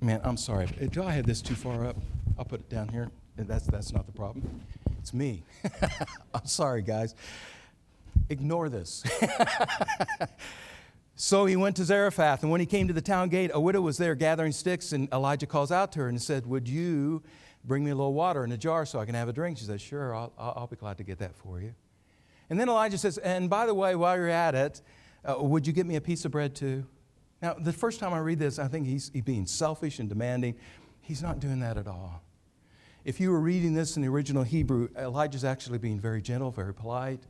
man, 0.00 0.20
I'm 0.24 0.36
sorry, 0.36 0.66
do 0.66 1.02
I 1.02 1.12
have 1.12 1.26
this 1.26 1.40
too 1.40 1.54
far 1.54 1.86
up? 1.86 1.96
I'll 2.38 2.44
put 2.44 2.60
it 2.60 2.68
down 2.68 2.88
here. 2.88 3.10
That's, 3.36 3.66
that's 3.66 3.92
not 3.92 4.06
the 4.06 4.12
problem. 4.12 4.62
It's 4.98 5.12
me. 5.12 5.42
I'm 6.34 6.46
sorry, 6.46 6.82
guys. 6.82 7.14
Ignore 8.28 8.68
this. 8.68 9.04
so 11.16 11.46
he 11.46 11.56
went 11.56 11.76
to 11.76 11.84
Zarephath, 11.84 12.42
and 12.42 12.50
when 12.50 12.60
he 12.60 12.66
came 12.66 12.88
to 12.88 12.94
the 12.94 13.02
town 13.02 13.28
gate, 13.28 13.50
a 13.54 13.60
widow 13.60 13.80
was 13.80 13.98
there 13.98 14.14
gathering 14.14 14.52
sticks, 14.52 14.92
and 14.92 15.08
Elijah 15.12 15.46
calls 15.46 15.70
out 15.70 15.92
to 15.92 16.00
her 16.00 16.08
and 16.08 16.20
said, 16.20 16.46
Would 16.46 16.68
you 16.68 17.22
bring 17.64 17.84
me 17.84 17.90
a 17.90 17.94
little 17.94 18.14
water 18.14 18.42
in 18.44 18.52
a 18.52 18.56
jar 18.56 18.86
so 18.86 18.98
I 18.98 19.04
can 19.04 19.14
have 19.14 19.28
a 19.28 19.32
drink? 19.32 19.58
She 19.58 19.64
said, 19.64 19.80
Sure, 19.80 20.14
I'll, 20.14 20.32
I'll 20.38 20.66
be 20.66 20.76
glad 20.76 20.98
to 20.98 21.04
get 21.04 21.18
that 21.18 21.36
for 21.36 21.60
you. 21.60 21.74
And 22.48 22.58
then 22.58 22.68
Elijah 22.68 22.98
says, 22.98 23.18
And 23.18 23.50
by 23.50 23.66
the 23.66 23.74
way, 23.74 23.94
while 23.94 24.16
you're 24.16 24.28
at 24.28 24.54
it, 24.54 24.80
uh, 25.24 25.36
would 25.38 25.66
you 25.66 25.72
get 25.72 25.86
me 25.86 25.96
a 25.96 26.00
piece 26.00 26.24
of 26.24 26.32
bread 26.32 26.54
too? 26.54 26.86
Now, 27.46 27.54
the 27.54 27.72
first 27.72 28.00
time 28.00 28.12
I 28.12 28.18
read 28.18 28.40
this, 28.40 28.58
I 28.58 28.66
think 28.66 28.88
he's, 28.88 29.08
he's 29.14 29.22
being 29.22 29.46
selfish 29.46 30.00
and 30.00 30.08
demanding. 30.08 30.56
He's 31.00 31.22
not 31.22 31.38
doing 31.38 31.60
that 31.60 31.76
at 31.78 31.86
all. 31.86 32.20
If 33.04 33.20
you 33.20 33.30
were 33.30 33.38
reading 33.38 33.72
this 33.72 33.94
in 33.94 34.02
the 34.02 34.08
original 34.08 34.42
Hebrew, 34.42 34.88
Elijah's 34.98 35.44
actually 35.44 35.78
being 35.78 36.00
very 36.00 36.20
gentle, 36.20 36.50
very 36.50 36.74
polite, 36.74 37.20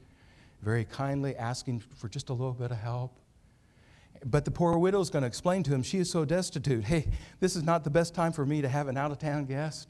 very 0.63 0.87
kindly, 0.87 1.37
asking 1.37 1.81
for 1.81 2.09
just 2.09 2.31
a 2.31 2.33
little 2.33 2.55
bit 2.55 2.71
of 2.71 2.79
help. 2.79 3.19
But 4.25 4.47
the 4.47 4.51
poor 4.51 4.79
widow 4.79 5.03
is 5.03 5.11
going 5.11 5.21
to 5.21 5.29
explain 5.29 5.63
to 5.65 5.75
him, 5.75 5.83
she 5.83 5.99
is 5.99 6.11
so 6.11 6.25
destitute. 6.25 6.85
Hey, 6.85 7.09
this 7.41 7.55
is 7.55 7.63
not 7.63 7.85
the 7.85 7.91
best 7.91 8.15
time 8.15 8.33
for 8.33 8.47
me 8.47 8.63
to 8.63 8.71
have 8.71 8.89
an 8.89 8.97
out 8.97 9.11
of 9.11 9.19
town 9.19 9.45
guest. 9.45 9.87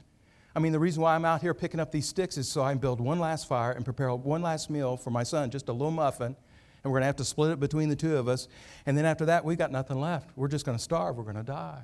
I 0.53 0.59
mean, 0.59 0.73
the 0.73 0.79
reason 0.79 1.01
why 1.01 1.15
I'm 1.15 1.23
out 1.23 1.39
here 1.39 1.53
picking 1.53 1.79
up 1.79 1.93
these 1.93 2.09
sticks 2.09 2.35
is 2.35 2.49
so 2.49 2.63
I 2.63 2.73
can 2.73 2.79
build 2.79 2.99
one 2.99 3.19
last 3.19 3.47
fire 3.47 3.71
and 3.71 3.85
prepare 3.85 4.13
one 4.13 4.41
last 4.41 4.69
meal 4.69 4.97
for 4.97 5.09
my 5.09 5.23
son, 5.23 5.51
just 5.51 5.69
a 5.69 5.71
little 5.71 5.89
muffin. 5.89 6.35
And 6.83 6.91
we're 6.91 6.97
going 6.97 7.03
to 7.03 7.07
have 7.07 7.15
to 7.17 7.25
split 7.25 7.51
it 7.51 7.59
between 7.59 7.89
the 7.89 7.95
two 7.95 8.17
of 8.17 8.27
us. 8.27 8.47
And 8.85 8.97
then 8.97 9.05
after 9.05 9.25
that, 9.25 9.43
we've 9.43 9.57
got 9.57 9.71
nothing 9.71 9.99
left. 9.99 10.29
We're 10.35 10.47
just 10.47 10.65
going 10.65 10.77
to 10.77 10.83
starve. 10.83 11.17
We're 11.17 11.23
going 11.23 11.35
to 11.35 11.43
die. 11.43 11.83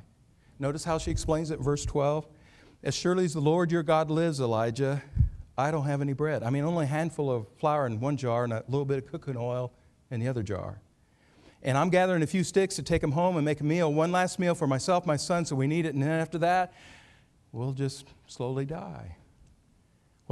Notice 0.59 0.83
how 0.83 0.97
she 0.97 1.11
explains 1.11 1.51
it, 1.51 1.59
verse 1.59 1.85
12. 1.85 2.27
As 2.83 2.93
surely 2.93 3.25
as 3.25 3.33
the 3.33 3.41
Lord 3.41 3.71
your 3.71 3.83
God 3.83 4.11
lives, 4.11 4.39
Elijah, 4.39 5.01
I 5.57 5.71
don't 5.71 5.85
have 5.85 6.01
any 6.01 6.13
bread. 6.13 6.43
I 6.43 6.49
mean, 6.49 6.63
only 6.63 6.85
a 6.85 6.87
handful 6.87 7.31
of 7.31 7.47
flour 7.57 7.85
in 7.85 7.99
one 7.99 8.17
jar 8.17 8.43
and 8.43 8.53
a 8.53 8.63
little 8.67 8.85
bit 8.85 8.97
of 8.97 9.07
cooking 9.07 9.37
oil 9.37 9.71
in 10.11 10.19
the 10.19 10.27
other 10.27 10.43
jar. 10.43 10.81
And 11.61 11.77
I'm 11.77 11.89
gathering 11.89 12.23
a 12.23 12.27
few 12.27 12.43
sticks 12.43 12.75
to 12.75 12.83
take 12.83 13.01
them 13.01 13.13
home 13.13 13.37
and 13.37 13.45
make 13.45 13.61
a 13.61 13.63
meal, 13.63 13.91
one 13.91 14.11
last 14.11 14.37
meal 14.37 14.53
for 14.53 14.67
myself, 14.67 15.05
my 15.05 15.15
son, 15.15 15.45
so 15.45 15.55
we 15.55 15.65
need 15.65 15.85
it. 15.85 15.93
And 15.93 16.03
then 16.03 16.09
after 16.09 16.37
that, 16.39 16.73
we'll 17.51 17.71
just 17.71 18.07
slowly 18.27 18.65
die. 18.65 19.15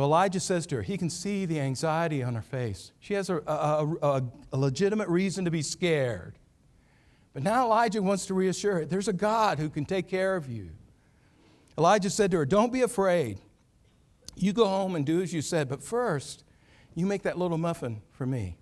Well, 0.01 0.09
Elijah 0.09 0.39
says 0.39 0.65
to 0.65 0.77
her, 0.77 0.81
he 0.81 0.97
can 0.97 1.11
see 1.11 1.45
the 1.45 1.59
anxiety 1.59 2.23
on 2.23 2.33
her 2.33 2.41
face. 2.41 2.91
She 2.99 3.13
has 3.13 3.29
a, 3.29 3.37
a, 3.45 3.95
a, 4.01 4.23
a, 4.51 4.57
legitimate 4.57 5.07
reason 5.09 5.45
to 5.45 5.51
be 5.51 5.61
scared. 5.61 6.39
But 7.35 7.43
now 7.43 7.65
Elijah 7.65 8.01
wants 8.01 8.25
to 8.25 8.33
reassure 8.33 8.73
her 8.77 8.85
there's 8.85 9.07
a 9.07 9.13
God 9.13 9.59
who 9.59 9.69
can 9.69 9.85
take 9.85 10.07
care 10.07 10.35
of 10.35 10.49
you. 10.49 10.71
Elijah 11.77 12.09
said 12.09 12.31
to 12.31 12.37
her, 12.37 12.47
Don't 12.47 12.73
be 12.73 12.81
afraid. 12.81 13.37
You 14.35 14.53
go 14.53 14.65
home 14.65 14.95
and 14.95 15.05
do 15.05 15.21
as 15.21 15.33
you 15.33 15.41
said, 15.43 15.69
but 15.69 15.83
first, 15.83 16.45
you 16.95 17.05
make 17.05 17.21
that 17.21 17.37
little 17.37 17.59
muffin 17.59 18.01
for 18.09 18.25
me. 18.25 18.57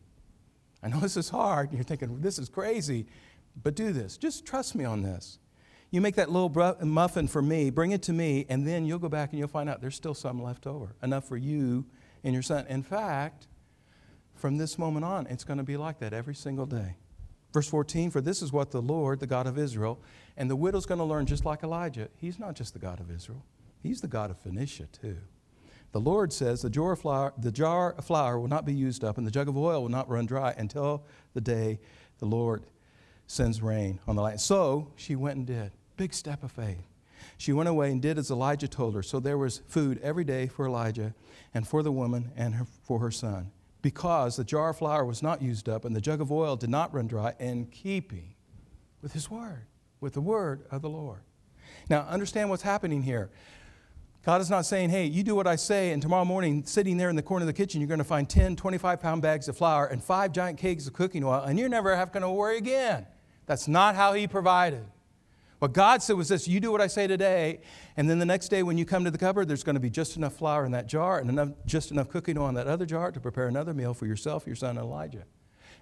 I 0.84 0.90
know 0.90 1.00
this 1.00 1.16
is 1.16 1.30
hard. 1.30 1.70
and 1.70 1.78
You're 1.78 1.86
thinking, 1.86 2.20
This 2.20 2.38
is 2.38 2.50
crazy, 2.50 3.06
but 3.64 3.76
do 3.76 3.94
this. 3.94 4.18
Just 4.18 4.46
trust 4.46 4.76
me 4.76 4.84
on 4.84 5.04
this. 5.04 5.40
You 5.92 6.02
make 6.02 6.16
that 6.16 6.30
little 6.30 6.50
muffin 6.86 7.28
for 7.28 7.42
me, 7.42 7.72
bring 7.72 7.92
it 7.92 8.04
to 8.04 8.14
me, 8.14 8.46
and 8.48 8.68
then 8.68 8.86
you'll 8.86 9.00
go 9.00 9.10
back 9.10 9.32
and 9.32 9.40
you'll 9.40 9.48
find 9.48 9.70
out 9.70 9.82
there's 9.82 9.96
still 9.96 10.14
some 10.14 10.42
left 10.42 10.68
over, 10.68 10.96
enough 11.02 11.28
for 11.28 11.38
you 11.38 11.86
and 12.24 12.34
your 12.34 12.44
son. 12.44 12.66
In 12.68 12.84
fact, 12.84 13.48
from 14.36 14.58
this 14.58 14.78
moment 14.78 15.04
on, 15.04 15.26
it's 15.28 15.44
going 15.44 15.58
to 15.58 15.64
be 15.64 15.78
like 15.78 16.00
that 16.00 16.14
every 16.14 16.36
single 16.36 16.66
day. 16.66 16.96
Verse 17.52 17.68
14, 17.68 18.12
for 18.12 18.22
this 18.22 18.44
is 18.44 18.52
what 18.52 18.70
the 18.70 18.82
Lord, 18.82 19.20
the 19.20 19.28
God 19.28 19.48
of 19.48 19.58
Israel, 19.58 20.00
and 20.38 20.50
the 20.50 20.56
widow's 20.56 20.86
going 20.86 21.00
to 21.00 21.04
learn 21.06 21.26
just 21.26 21.44
like 21.44 21.64
Elijah. 21.64 22.08
He's 22.18 22.38
not 22.38 22.56
just 22.56 22.74
the 22.74 22.80
God 22.80 23.00
of 23.00 23.10
Israel, 23.10 23.44
he's 23.82 24.02
the 24.02 24.08
God 24.08 24.30
of 24.30 24.38
Phoenicia 24.38 24.88
too. 24.88 25.18
The 25.92 26.00
Lord 26.00 26.32
says 26.32 26.62
the 26.62 26.70
jar, 26.70 26.92
of 26.92 27.00
flour, 27.00 27.34
the 27.36 27.52
jar 27.52 27.94
of 27.94 28.06
flour 28.06 28.40
will 28.40 28.48
not 28.48 28.64
be 28.64 28.74
used 28.76 29.04
up, 29.04 29.18
and 29.18 29.26
the 29.26 29.32
jug 29.32 29.48
of 29.48 29.58
oil 29.58 29.82
will 29.82 29.90
not 29.90 30.08
run 30.08 30.28
dry 30.28 30.54
until 30.56 31.04
the 31.34 31.42
day 31.42 31.80
the 32.20 32.28
Lord 32.28 32.64
sends 33.26 33.62
rain 33.64 34.00
on 34.08 34.16
the 34.16 34.22
land. 34.22 34.40
So 34.40 34.92
she 34.96 35.16
went 35.16 35.38
and 35.38 35.48
did. 35.48 35.72
Big 36.00 36.14
step 36.14 36.46
of 36.46 36.52
faith. 36.54 36.88
She 37.38 37.52
went 37.52 37.68
away 37.68 37.92
and 37.92 38.02
did 38.02 38.18
as 38.18 38.32
Elijah 38.32 38.70
told 38.70 38.96
her. 38.96 39.04
So 39.04 39.20
there 39.20 39.38
was 39.38 39.58
food 39.68 40.00
every 40.02 40.24
day 40.24 40.48
for 40.48 40.66
Elijah 40.66 41.14
and 41.54 41.68
for 41.68 41.84
the 41.84 41.92
woman 41.92 42.32
and 42.38 42.56
her, 42.56 42.66
for 42.84 43.00
her 43.00 43.12
son, 43.12 43.52
because 43.82 44.38
the 44.38 44.46
jar 44.46 44.70
of 44.70 44.78
flour 44.78 45.04
was 45.04 45.22
not 45.22 45.42
used 45.42 45.68
up 45.68 45.84
and 45.84 45.94
the 45.94 46.00
jug 46.00 46.22
of 46.22 46.32
oil 46.32 46.56
did 46.56 46.70
not 46.70 46.94
run 46.94 47.08
dry, 47.08 47.34
in 47.38 47.66
keeping 47.66 48.34
with 49.02 49.12
his 49.12 49.30
word, 49.30 49.66
with 50.00 50.14
the 50.14 50.22
word 50.22 50.64
of 50.72 50.82
the 50.82 50.90
Lord. 50.90 51.20
Now, 51.90 52.06
understand 52.08 52.50
what's 52.50 52.64
happening 52.64 53.02
here. 53.02 53.30
God 54.24 54.40
is 54.40 54.50
not 54.50 54.66
saying, 54.66 54.92
hey, 54.92 55.04
you 55.04 55.22
do 55.22 55.36
what 55.36 55.48
I 55.48 55.58
say, 55.58 55.92
and 55.92 56.02
tomorrow 56.02 56.24
morning, 56.24 56.64
sitting 56.64 56.96
there 56.96 57.10
in 57.10 57.18
the 57.18 57.22
corner 57.22 57.44
of 57.44 57.48
the 57.48 57.54
kitchen, 57.54 57.82
you're 57.82 57.90
going 57.90 57.98
to 57.98 58.06
find 58.06 58.30
10, 58.30 58.56
25 58.56 59.02
pound 59.02 59.22
bags 59.22 59.50
of 59.50 59.58
flour 59.58 59.88
and 59.88 60.02
five 60.02 60.32
giant 60.32 60.60
kegs 60.60 60.88
of 60.88 60.94
cooking 60.94 61.26
oil, 61.26 61.44
and 61.44 61.60
you're 61.60 61.68
never 61.68 61.94
going 62.06 62.22
to 62.22 62.32
worry 62.32 62.58
again. 62.58 63.06
That's 63.48 63.68
not 63.68 63.98
how 63.98 64.14
He 64.14 64.28
provided. 64.28 64.86
What 65.60 65.74
God 65.74 66.02
said 66.02 66.16
was 66.16 66.30
this 66.30 66.48
you 66.48 66.60
do 66.60 66.72
what 66.72 66.82
I 66.82 66.88
say 66.88 67.06
today, 67.06 67.60
and 67.98 68.10
then 68.10 68.20
the 68.20 68.26
next 68.26 68.48
day 68.48 68.64
when 68.64 68.78
you 68.78 68.86
come 68.86 69.04
to 69.04 69.12
the 69.12 69.18
cupboard, 69.18 69.48
there's 69.48 69.64
going 69.64 69.76
to 69.76 69.82
be 69.82 69.90
just 69.90 70.16
enough 70.16 70.34
flour 70.34 70.66
in 70.66 70.72
that 70.72 70.88
jar 70.88 71.20
and 71.20 71.30
enough, 71.30 71.50
just 71.66 71.92
enough 71.92 72.10
cooking 72.10 72.38
oil 72.38 72.48
in 72.48 72.56
that 72.56 72.68
other 72.68 72.86
jar 72.86 73.12
to 73.12 73.20
prepare 73.20 73.48
another 73.48 73.74
meal 73.74 73.94
for 73.94 74.06
yourself, 74.06 74.48
your 74.48 74.56
son, 74.56 74.78
Elijah. 74.78 75.26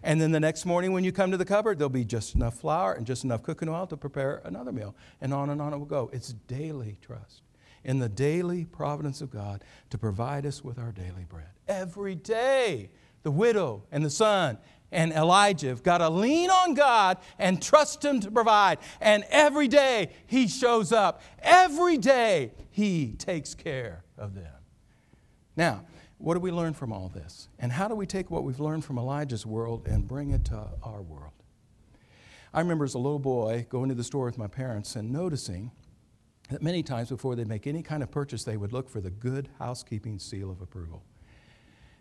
And 0.04 0.22
then 0.22 0.32
the 0.32 0.40
next 0.40 0.66
morning 0.66 0.94
when 0.94 1.04
you 1.04 1.12
come 1.12 1.32
to 1.32 1.38
the 1.38 1.46
cupboard, 1.46 1.80
there'll 1.80 1.90
be 1.90 2.06
just 2.06 2.36
enough 2.36 2.60
flour 2.60 2.94
and 2.94 3.06
just 3.06 3.24
enough 3.24 3.44
cooking 3.44 3.70
oil 3.70 3.88
to 3.88 3.98
prepare 3.98 4.42
another 4.46 4.72
meal. 4.72 4.96
And 5.22 5.34
on 5.34 5.50
and 5.50 5.62
on 5.62 5.74
it 5.74 5.78
will 5.78 5.86
go. 5.86 6.10
It's 6.14 6.34
daily 6.34 6.98
trust 7.02 7.42
in 7.84 8.00
the 8.00 8.10
daily 8.10 8.66
providence 8.66 9.22
of 9.22 9.32
God 9.32 9.64
to 9.90 9.98
provide 9.98 10.46
us 10.46 10.64
with 10.64 10.78
our 10.78 10.92
daily 10.92 11.26
bread. 11.28 11.50
Every 11.68 12.16
day, 12.16 12.90
the 13.24 13.32
widow 13.32 13.84
and 13.92 14.06
the 14.06 14.10
son 14.10 14.58
and 14.92 15.12
Elijah 15.12 15.68
have 15.68 15.84
got 15.84 16.00
to 16.00 16.10
lean 16.10 16.50
on 16.50 16.74
God 16.74 17.18
and 17.38 17.62
trust 17.62 18.04
Him 18.04 18.20
to 18.22 18.32
provide. 18.32 18.80
And 19.02 19.26
every 19.30 19.68
day 19.68 20.12
He 20.26 20.48
shows 20.48 20.92
up. 20.92 21.22
Every 21.40 21.98
day 21.98 22.52
He 22.70 23.14
takes 23.18 23.54
care 23.54 24.04
of 24.18 24.36
them. 24.36 24.54
Now, 25.56 25.86
what 26.20 26.34
do 26.34 26.40
we 26.40 26.52
learn 26.52 26.74
from 26.74 26.92
all 26.92 27.10
this? 27.10 27.48
And 27.60 27.72
how 27.72 27.88
do 27.88 27.96
we 27.96 28.06
take 28.06 28.32
what 28.32 28.44
we've 28.44 28.60
learned 28.60 28.86
from 28.86 28.98
Elijah's 28.98 29.46
world 29.46 29.88
and 29.88 30.08
bring 30.08 30.32
it 30.32 30.46
to 30.46 30.68
our 30.84 31.02
world? 31.02 31.34
I 32.54 32.60
remember 32.60 32.86
as 32.86 32.96
a 32.96 33.00
little 33.00 33.20
boy 33.20 33.68
going 33.70 33.90
to 33.90 33.96
the 33.96 34.04
store 34.04 34.26
with 34.26 34.38
my 34.38 34.48
parents 34.48 34.96
and 34.96 35.12
noticing 35.12 35.72
that 36.50 36.64
many 36.64 36.82
times 36.82 37.10
before 37.10 37.36
they 37.36 37.44
make 37.44 37.68
any 37.68 37.84
kind 37.84 38.02
of 38.02 38.10
purchase, 38.10 38.44
they 38.44 38.58
would 38.58 38.72
look 38.72 38.90
for 38.90 39.02
the 39.02 39.12
good 39.12 39.50
housekeeping 39.60 40.18
seal 40.18 40.50
of 40.50 40.62
approval. 40.62 41.04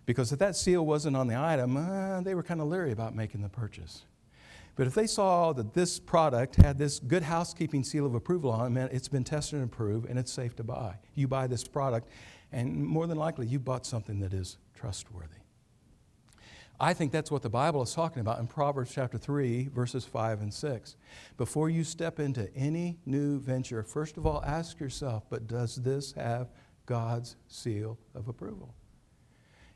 Because 0.06 0.32
if 0.32 0.38
that 0.38 0.56
seal 0.56 0.86
wasn't 0.86 1.16
on 1.16 1.26
the 1.26 1.36
item, 1.36 1.76
uh, 1.76 2.20
they 2.20 2.34
were 2.34 2.42
kind 2.42 2.60
of 2.60 2.68
leery 2.68 2.92
about 2.92 3.14
making 3.14 3.42
the 3.42 3.48
purchase. 3.48 4.04
But 4.76 4.86
if 4.86 4.94
they 4.94 5.06
saw 5.06 5.52
that 5.54 5.74
this 5.74 5.98
product 5.98 6.56
had 6.56 6.78
this 6.78 6.98
good 7.00 7.22
housekeeping 7.22 7.82
seal 7.82 8.06
of 8.06 8.14
approval 8.14 8.50
on 8.50 8.66
it, 8.66 8.70
meant 8.70 8.92
it's 8.92 9.08
been 9.08 9.24
tested 9.24 9.58
and 9.58 9.64
approved 9.64 10.08
and 10.08 10.18
it's 10.18 10.32
safe 10.32 10.54
to 10.56 10.64
buy. 10.64 10.96
You 11.14 11.26
buy 11.26 11.46
this 11.46 11.64
product, 11.64 12.08
and 12.52 12.86
more 12.86 13.06
than 13.06 13.18
likely, 13.18 13.46
you 13.46 13.58
bought 13.58 13.84
something 13.84 14.20
that 14.20 14.32
is 14.32 14.58
trustworthy. 14.74 15.40
I 16.78 16.92
think 16.92 17.10
that's 17.10 17.30
what 17.30 17.40
the 17.40 17.48
Bible 17.48 17.82
is 17.82 17.94
talking 17.94 18.20
about 18.20 18.38
in 18.38 18.46
Proverbs 18.46 18.92
chapter 18.94 19.16
3, 19.16 19.68
verses 19.68 20.04
5 20.04 20.42
and 20.42 20.52
6. 20.52 20.96
Before 21.38 21.70
you 21.70 21.82
step 21.82 22.20
into 22.20 22.54
any 22.54 22.98
new 23.06 23.40
venture, 23.40 23.82
first 23.82 24.18
of 24.18 24.26
all, 24.26 24.44
ask 24.44 24.78
yourself, 24.78 25.24
but 25.30 25.46
does 25.46 25.76
this 25.76 26.12
have 26.12 26.50
God's 26.84 27.36
seal 27.48 27.98
of 28.14 28.28
approval? 28.28 28.74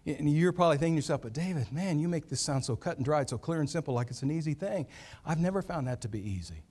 And 0.06 0.30
you're 0.30 0.52
probably 0.52 0.78
thinking 0.78 0.94
to 0.94 0.98
yourself, 0.98 1.22
but 1.22 1.34
David, 1.34 1.70
man, 1.72 1.98
you 1.98 2.08
make 2.08 2.28
this 2.28 2.40
sound 2.40 2.64
so 2.64 2.74
cut 2.74 2.96
and 2.96 3.04
dried, 3.04 3.28
so 3.28 3.36
clear 3.36 3.60
and 3.60 3.68
simple, 3.68 3.92
like 3.92 4.08
it's 4.08 4.22
an 4.22 4.30
easy 4.30 4.54
thing. 4.54 4.86
I've 5.26 5.40
never 5.40 5.60
found 5.60 5.86
that 5.88 6.00
to 6.02 6.08
be 6.08 6.20
easy. 6.20 6.62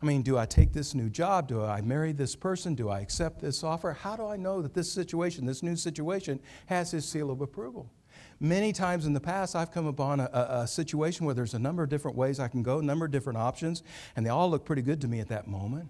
I 0.00 0.06
mean, 0.06 0.22
do 0.22 0.38
I 0.38 0.46
take 0.46 0.72
this 0.72 0.94
new 0.94 1.10
job? 1.10 1.48
Do 1.48 1.64
I 1.64 1.80
marry 1.80 2.12
this 2.12 2.36
person? 2.36 2.76
Do 2.76 2.88
I 2.88 3.00
accept 3.00 3.40
this 3.40 3.64
offer? 3.64 3.92
How 3.92 4.14
do 4.14 4.26
I 4.26 4.36
know 4.36 4.62
that 4.62 4.74
this 4.74 4.90
situation, 4.90 5.44
this 5.44 5.62
new 5.62 5.74
situation, 5.74 6.38
has 6.66 6.92
his 6.92 7.04
seal 7.04 7.32
of 7.32 7.40
approval? 7.40 7.90
Many 8.38 8.72
times 8.72 9.06
in 9.06 9.12
the 9.12 9.20
past, 9.20 9.56
I've 9.56 9.72
come 9.72 9.86
upon 9.86 10.20
a, 10.20 10.30
a, 10.32 10.60
a, 10.60 10.66
situation 10.68 11.26
where 11.26 11.34
there's 11.34 11.54
a 11.54 11.58
number 11.58 11.82
of 11.82 11.88
different 11.88 12.16
ways 12.16 12.38
I 12.38 12.46
can 12.46 12.62
go, 12.62 12.78
a 12.78 12.82
number 12.82 13.04
of 13.04 13.10
different 13.10 13.38
options, 13.38 13.82
and 14.14 14.24
they 14.24 14.30
all 14.30 14.48
look 14.48 14.64
pretty 14.64 14.82
good 14.82 15.00
to 15.00 15.08
me 15.08 15.18
at 15.18 15.28
that 15.28 15.48
moment. 15.48 15.88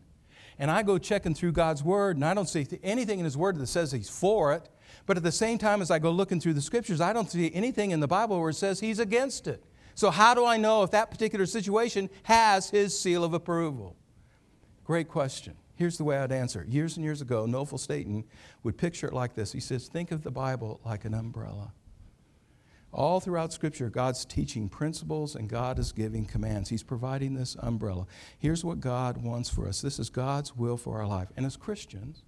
And 0.59 0.71
I 0.71 0.83
go 0.83 0.97
checking 0.97 1.35
through 1.35 1.53
God's 1.53 1.83
Word, 1.83 2.17
and 2.17 2.25
I 2.25 2.33
don't 2.33 2.49
see 2.49 2.67
anything 2.83 3.19
in 3.19 3.27
His 3.27 3.37
Word 3.37 3.59
that 3.59 3.67
says 3.67 3.93
He's 3.93 4.09
for 4.09 4.55
it. 4.55 4.69
But 5.07 5.17
at 5.17 5.23
the 5.23 5.33
same 5.33 5.59
time, 5.59 5.83
as 5.83 5.91
I 5.91 5.99
go 5.99 6.11
looking 6.11 6.41
through 6.41 6.55
the 6.55 6.63
Scriptures, 6.63 7.01
I 7.01 7.13
don't 7.13 7.31
see 7.31 7.51
anything 7.55 7.91
in 7.91 8.01
the 8.01 8.09
Bible 8.09 8.41
where 8.41 8.51
it 8.51 8.55
says 8.55 8.81
He's 8.81 8.99
against 8.99 9.47
it. 9.47 9.65
So, 9.95 10.11
how 10.11 10.35
do 10.35 10.45
I 10.45 10.57
know 10.57 10.83
if 10.83 10.91
that 10.93 11.11
particular 11.11 11.47
situation 11.47 12.11
has 12.25 12.71
His 12.71 12.99
seal 12.99 13.25
of 13.25 13.35
approval? 13.35 13.97
Great 14.85 15.09
question. 15.09 15.55
Here's 15.75 15.97
the 15.97 16.05
way 16.05 16.19
I'd 16.19 16.33
answer. 16.33 16.65
Years 16.69 16.97
and 16.97 17.05
years 17.05 17.21
ago, 17.21 17.47
Knofel 17.47 17.79
Staton 17.79 18.25
would 18.65 18.77
picture 18.77 19.07
it 19.07 19.13
like 19.13 19.35
this. 19.35 19.53
He 19.53 19.61
says, 19.61 19.87
Think 19.87 20.11
of 20.11 20.23
the 20.23 20.31
Bible 20.31 20.81
like 20.85 21.05
an 21.05 21.15
umbrella. 21.15 21.73
All 22.93 23.21
throughout 23.21 23.53
Scripture, 23.53 23.91
God's 23.91 24.25
teaching 24.25 24.69
principles 24.69 25.35
and 25.35 25.49
God 25.49 25.79
is 25.79 25.93
giving 25.93 26.25
commands. 26.25 26.71
He's 26.71 26.83
providing 26.83 27.35
this 27.35 27.57
umbrella. 27.61 28.07
Here's 28.39 28.65
what 28.65 28.81
God 28.81 29.19
wants 29.19 29.51
for 29.51 29.69
us 29.69 29.83
this 29.83 29.99
is 29.99 30.11
God's 30.11 30.57
will 30.57 30.77
for 30.77 30.99
our 30.99 31.07
life. 31.07 31.29
And 31.37 31.45
as 31.45 31.57
Christians, 31.57 32.25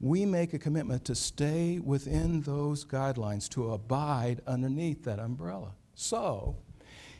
we 0.00 0.26
make 0.26 0.52
a 0.52 0.58
commitment 0.58 1.04
to 1.06 1.14
stay 1.14 1.78
within 1.78 2.42
those 2.42 2.84
guidelines, 2.84 3.48
to 3.50 3.72
abide 3.72 4.40
underneath 4.46 5.04
that 5.04 5.18
umbrella. 5.18 5.72
So, 5.94 6.56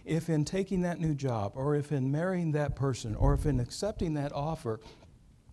if 0.05 0.29
in 0.29 0.45
taking 0.45 0.83
that 0.83 1.01
new 1.01 1.15
job, 1.15 1.53
or 1.55 1.75
if 1.75 1.91
in 1.91 2.13
marrying 2.13 2.53
that 2.53 2.77
person, 2.77 3.15
or 3.15 3.35
if 3.35 3.47
in 3.47 3.61
accepting 3.61 4.15
that 4.15 4.33
offer, 4.33 4.81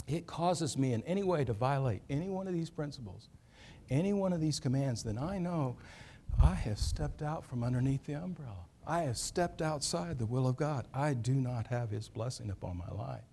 it 0.08 0.28
causes 0.28 0.78
me 0.78 0.94
in 0.94 1.02
any 1.04 1.24
way 1.24 1.46
to 1.46 1.54
violate 1.54 2.02
any 2.10 2.30
one 2.30 2.48
of 2.48 2.54
these 2.54 2.70
principles, 2.70 3.30
any 3.90 4.14
one 4.14 4.34
of 4.34 4.42
these 4.42 4.60
commands, 4.60 5.04
then 5.04 5.18
I 5.18 5.40
know 5.40 5.78
I 6.42 6.54
have 6.54 6.80
stepped 6.80 7.22
out 7.22 7.46
from 7.46 7.64
underneath 7.64 8.06
the 8.06 8.14
umbrella. 8.14 8.66
I 8.86 9.04
have 9.04 9.18
stepped 9.18 9.62
outside 9.62 10.20
the 10.20 10.26
will 10.26 10.48
of 10.48 10.58
God. 10.58 10.88
I 10.94 11.14
do 11.14 11.34
not 11.34 11.68
have 11.68 11.90
His 11.90 12.10
blessing 12.10 12.50
upon 12.50 12.78
my 12.78 12.90
life. 12.90 13.24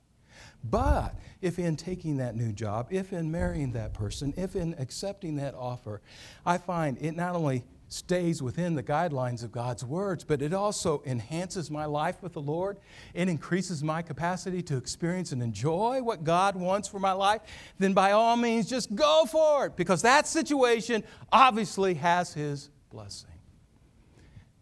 But 0.64 1.14
if 1.40 1.58
in 1.58 1.76
taking 1.76 2.18
that 2.18 2.36
new 2.36 2.52
job, 2.52 2.88
if 2.90 3.12
in 3.12 3.30
marrying 3.30 3.72
that 3.72 3.94
person, 3.94 4.34
if 4.36 4.56
in 4.56 4.74
accepting 4.78 5.36
that 5.36 5.54
offer, 5.54 6.00
I 6.44 6.58
find 6.58 6.98
it 7.00 7.16
not 7.16 7.34
only 7.34 7.64
stays 7.90 8.40
within 8.40 8.76
the 8.76 8.82
guidelines 8.82 9.42
of 9.42 9.50
God's 9.50 9.84
words, 9.84 10.22
but 10.22 10.40
it 10.40 10.54
also 10.54 11.02
enhances 11.04 11.70
my 11.70 11.86
life 11.86 12.22
with 12.22 12.32
the 12.32 12.40
Lord. 12.40 12.78
It 13.14 13.28
increases 13.28 13.82
my 13.82 14.00
capacity 14.00 14.62
to 14.62 14.76
experience 14.76 15.32
and 15.32 15.42
enjoy 15.42 16.00
what 16.00 16.22
God 16.22 16.54
wants 16.54 16.86
for 16.86 17.00
my 17.00 17.12
life. 17.12 17.40
Then, 17.78 17.92
by 17.92 18.12
all 18.12 18.36
means, 18.36 18.68
just 18.68 18.94
go 18.94 19.24
for 19.26 19.66
it 19.66 19.76
because 19.76 20.02
that 20.02 20.28
situation 20.28 21.02
obviously 21.32 21.94
has 21.94 22.32
His 22.32 22.70
blessing. 22.90 23.30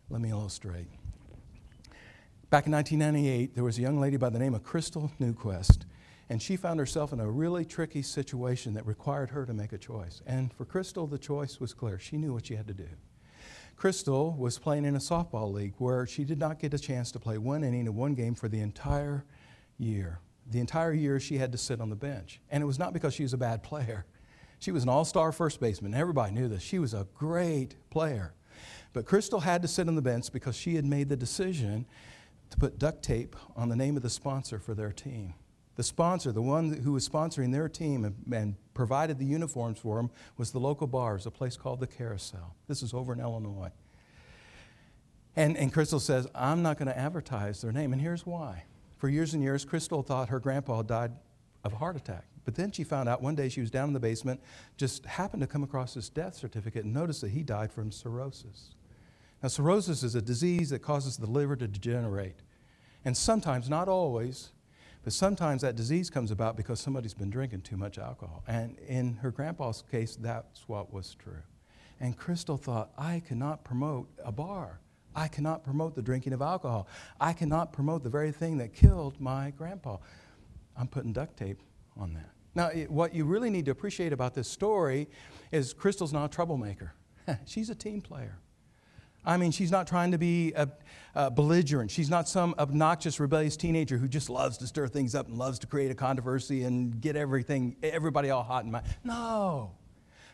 Let 0.08 0.22
me 0.22 0.30
illustrate. 0.30 0.88
Back 2.50 2.64
in 2.64 2.72
1998, 2.72 3.54
there 3.54 3.62
was 3.62 3.76
a 3.76 3.82
young 3.82 4.00
lady 4.00 4.16
by 4.16 4.30
the 4.30 4.38
name 4.38 4.54
of 4.54 4.62
Crystal 4.62 5.12
Newquest, 5.20 5.84
and 6.30 6.40
she 6.40 6.56
found 6.56 6.80
herself 6.80 7.12
in 7.12 7.20
a 7.20 7.30
really 7.30 7.62
tricky 7.62 8.00
situation 8.00 8.72
that 8.72 8.86
required 8.86 9.28
her 9.28 9.44
to 9.44 9.52
make 9.52 9.74
a 9.74 9.78
choice. 9.78 10.22
And 10.26 10.50
for 10.54 10.64
Crystal, 10.64 11.06
the 11.06 11.18
choice 11.18 11.60
was 11.60 11.74
clear. 11.74 11.98
She 11.98 12.16
knew 12.16 12.32
what 12.32 12.46
she 12.46 12.56
had 12.56 12.66
to 12.68 12.72
do. 12.72 12.88
Crystal 13.76 14.32
was 14.32 14.58
playing 14.58 14.86
in 14.86 14.96
a 14.96 14.98
softball 14.98 15.52
league 15.52 15.74
where 15.76 16.06
she 16.06 16.24
did 16.24 16.38
not 16.38 16.58
get 16.58 16.72
a 16.72 16.78
chance 16.78 17.12
to 17.12 17.18
play 17.18 17.36
one 17.36 17.62
inning 17.62 17.86
of 17.86 17.94
one 17.94 18.14
game 18.14 18.34
for 18.34 18.48
the 18.48 18.60
entire 18.60 19.26
year. 19.76 20.20
The 20.50 20.60
entire 20.60 20.94
year 20.94 21.20
she 21.20 21.36
had 21.36 21.52
to 21.52 21.58
sit 21.58 21.82
on 21.82 21.90
the 21.90 21.96
bench. 21.96 22.40
And 22.50 22.62
it 22.62 22.66
was 22.66 22.78
not 22.78 22.94
because 22.94 23.12
she 23.12 23.24
was 23.24 23.34
a 23.34 23.38
bad 23.38 23.62
player. 23.62 24.06
She 24.58 24.72
was 24.72 24.84
an 24.84 24.88
all 24.88 25.04
star 25.04 25.32
first 25.32 25.60
baseman. 25.60 25.92
Everybody 25.92 26.32
knew 26.32 26.48
this. 26.48 26.62
She 26.62 26.78
was 26.78 26.94
a 26.94 27.06
great 27.14 27.76
player. 27.90 28.32
But 28.94 29.04
Crystal 29.04 29.40
had 29.40 29.60
to 29.60 29.68
sit 29.68 29.86
on 29.86 29.96
the 29.96 30.02
bench 30.02 30.32
because 30.32 30.56
she 30.56 30.76
had 30.76 30.86
made 30.86 31.10
the 31.10 31.16
decision 31.16 31.84
to 32.50 32.56
put 32.56 32.78
duct 32.78 33.02
tape 33.02 33.36
on 33.56 33.68
the 33.68 33.76
name 33.76 33.96
of 33.96 34.02
the 34.02 34.10
sponsor 34.10 34.58
for 34.58 34.74
their 34.74 34.92
team. 34.92 35.34
The 35.76 35.82
sponsor, 35.84 36.32
the 36.32 36.42
one 36.42 36.72
who 36.72 36.92
was 36.92 37.08
sponsoring 37.08 37.52
their 37.52 37.68
team 37.68 38.04
and, 38.04 38.16
and 38.32 38.56
provided 38.74 39.18
the 39.18 39.24
uniforms 39.24 39.78
for 39.78 39.96
them, 39.96 40.10
was 40.36 40.50
the 40.50 40.58
local 40.58 40.88
bars, 40.88 41.24
a 41.24 41.30
place 41.30 41.56
called 41.56 41.78
the 41.78 41.86
Carousel. 41.86 42.56
This 42.66 42.82
is 42.82 42.92
over 42.92 43.12
in 43.12 43.20
Illinois. 43.20 43.70
And, 45.36 45.56
and 45.56 45.72
Crystal 45.72 46.00
says, 46.00 46.26
I'm 46.34 46.62
not 46.62 46.78
going 46.78 46.88
to 46.88 46.98
advertise 46.98 47.60
their 47.60 47.70
name. 47.70 47.92
And 47.92 48.02
here's 48.02 48.26
why. 48.26 48.64
For 48.96 49.08
years 49.08 49.34
and 49.34 49.42
years, 49.42 49.64
Crystal 49.64 50.02
thought 50.02 50.30
her 50.30 50.40
grandpa 50.40 50.82
died 50.82 51.12
of 51.62 51.72
a 51.74 51.76
heart 51.76 51.94
attack. 51.94 52.24
But 52.44 52.56
then 52.56 52.72
she 52.72 52.82
found 52.82 53.08
out 53.08 53.22
one 53.22 53.36
day 53.36 53.48
she 53.48 53.60
was 53.60 53.70
down 53.70 53.88
in 53.88 53.92
the 53.92 54.00
basement, 54.00 54.40
just 54.76 55.06
happened 55.06 55.42
to 55.42 55.46
come 55.46 55.62
across 55.62 55.94
his 55.94 56.08
death 56.08 56.34
certificate 56.34 56.84
and 56.84 56.92
noticed 56.92 57.20
that 57.20 57.30
he 57.30 57.44
died 57.44 57.70
from 57.70 57.92
cirrhosis. 57.92 58.70
Now, 59.42 59.48
cirrhosis 59.48 60.02
is 60.02 60.14
a 60.14 60.22
disease 60.22 60.70
that 60.70 60.80
causes 60.80 61.16
the 61.16 61.26
liver 61.26 61.56
to 61.56 61.68
degenerate. 61.68 62.40
And 63.04 63.16
sometimes, 63.16 63.68
not 63.68 63.88
always, 63.88 64.50
but 65.04 65.12
sometimes 65.12 65.62
that 65.62 65.76
disease 65.76 66.10
comes 66.10 66.30
about 66.30 66.56
because 66.56 66.80
somebody's 66.80 67.14
been 67.14 67.30
drinking 67.30 67.62
too 67.62 67.76
much 67.76 67.98
alcohol. 67.98 68.42
And 68.48 68.76
in 68.88 69.14
her 69.16 69.30
grandpa's 69.30 69.84
case, 69.90 70.16
that's 70.16 70.68
what 70.68 70.92
was 70.92 71.14
true. 71.14 71.42
And 72.00 72.16
Crystal 72.16 72.56
thought, 72.56 72.90
I 72.98 73.22
cannot 73.26 73.64
promote 73.64 74.08
a 74.24 74.32
bar. 74.32 74.80
I 75.14 75.28
cannot 75.28 75.64
promote 75.64 75.94
the 75.94 76.02
drinking 76.02 76.32
of 76.32 76.42
alcohol. 76.42 76.88
I 77.20 77.32
cannot 77.32 77.72
promote 77.72 78.02
the 78.02 78.10
very 78.10 78.32
thing 78.32 78.58
that 78.58 78.72
killed 78.72 79.20
my 79.20 79.52
grandpa. 79.56 79.98
I'm 80.76 80.88
putting 80.88 81.12
duct 81.12 81.36
tape 81.36 81.60
on 81.96 82.14
that. 82.14 82.30
Now, 82.54 82.68
it, 82.68 82.90
what 82.90 83.14
you 83.14 83.24
really 83.24 83.50
need 83.50 83.64
to 83.66 83.70
appreciate 83.70 84.12
about 84.12 84.34
this 84.34 84.48
story 84.48 85.08
is 85.52 85.72
Crystal's 85.72 86.12
not 86.12 86.26
a 86.26 86.28
troublemaker. 86.28 86.92
She's 87.46 87.70
a 87.70 87.74
team 87.74 88.00
player. 88.00 88.38
I 89.24 89.36
mean, 89.36 89.50
she's 89.50 89.70
not 89.70 89.86
trying 89.86 90.12
to 90.12 90.18
be 90.18 90.52
a, 90.54 90.68
a, 91.14 91.30
belligerent. 91.30 91.90
She's 91.90 92.08
not 92.08 92.28
some 92.28 92.54
obnoxious, 92.58 93.20
rebellious 93.20 93.56
teenager 93.56 93.98
who 93.98 94.08
just 94.08 94.30
loves 94.30 94.56
to 94.58 94.66
stir 94.66 94.88
things 94.88 95.14
up 95.14 95.28
and 95.28 95.36
loves 95.36 95.58
to 95.60 95.66
create 95.66 95.90
a 95.90 95.94
controversy 95.94 96.62
and 96.62 97.00
get 97.00 97.16
everything, 97.16 97.76
everybody 97.82 98.30
all 98.30 98.42
hot 98.42 98.64
and 98.64 98.72
mad. 98.72 98.84
No. 99.04 99.72